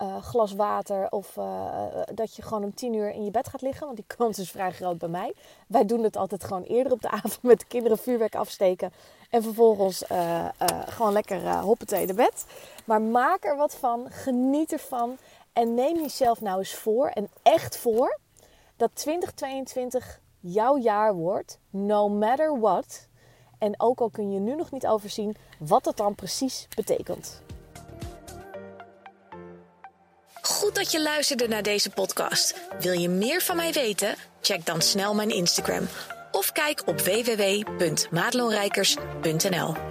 uh, 0.02 0.22
glas 0.22 0.52
water. 0.52 1.10
Of 1.10 1.36
uh, 1.36 1.86
dat 2.14 2.36
je 2.36 2.42
gewoon 2.42 2.64
om 2.64 2.74
tien 2.74 2.94
uur 2.94 3.10
in 3.10 3.24
je 3.24 3.30
bed 3.30 3.48
gaat 3.48 3.62
liggen. 3.62 3.84
Want 3.84 3.96
die 3.96 4.16
kans 4.16 4.38
is 4.38 4.50
vrij 4.50 4.72
groot 4.72 4.98
bij 4.98 5.08
mij. 5.08 5.34
Wij 5.66 5.84
doen 5.84 6.02
het 6.02 6.16
altijd 6.16 6.44
gewoon 6.44 6.62
eerder 6.62 6.92
op 6.92 7.02
de 7.02 7.10
avond 7.20 7.42
met 7.42 7.60
de 7.60 7.66
kinderen 7.66 7.98
vuurwerk 7.98 8.34
afsteken. 8.34 8.92
En 9.30 9.42
vervolgens 9.42 10.04
gewoon 10.86 11.12
lekker 11.12 11.42
uh, 11.42 11.62
hoppatee 11.62 12.06
de 12.06 12.14
bed. 12.14 12.44
Maar 12.84 13.02
maak 13.02 13.44
er 13.44 13.56
wat 13.56 13.74
van. 13.74 14.06
Geniet 14.10 14.72
ervan. 14.72 15.16
En 15.52 15.74
neem 15.74 15.96
jezelf 15.96 16.40
nou 16.40 16.58
eens 16.58 16.74
voor. 16.74 17.06
En 17.06 17.28
echt 17.42 17.76
voor 17.76 18.18
dat 18.80 18.90
2022 18.94 20.20
jouw 20.38 20.78
jaar 20.78 21.14
wordt, 21.14 21.58
no 21.70 22.08
matter 22.08 22.60
what. 22.60 23.08
En 23.58 23.80
ook 23.80 24.00
al 24.00 24.10
kun 24.10 24.32
je 24.32 24.40
nu 24.40 24.54
nog 24.54 24.70
niet 24.70 24.86
overzien 24.86 25.36
wat 25.58 25.84
dat 25.84 25.96
dan 25.96 26.14
precies 26.14 26.68
betekent. 26.74 27.42
Goed 30.42 30.74
dat 30.74 30.92
je 30.92 31.02
luisterde 31.02 31.48
naar 31.48 31.62
deze 31.62 31.90
podcast. 31.90 32.60
Wil 32.78 32.92
je 32.92 33.08
meer 33.08 33.40
van 33.40 33.56
mij 33.56 33.72
weten? 33.72 34.14
Check 34.40 34.66
dan 34.66 34.80
snel 34.80 35.14
mijn 35.14 35.30
Instagram 35.30 35.86
of 36.32 36.52
kijk 36.52 36.82
op 36.86 37.00
www.maatloonrijkers.nl. 37.00 39.89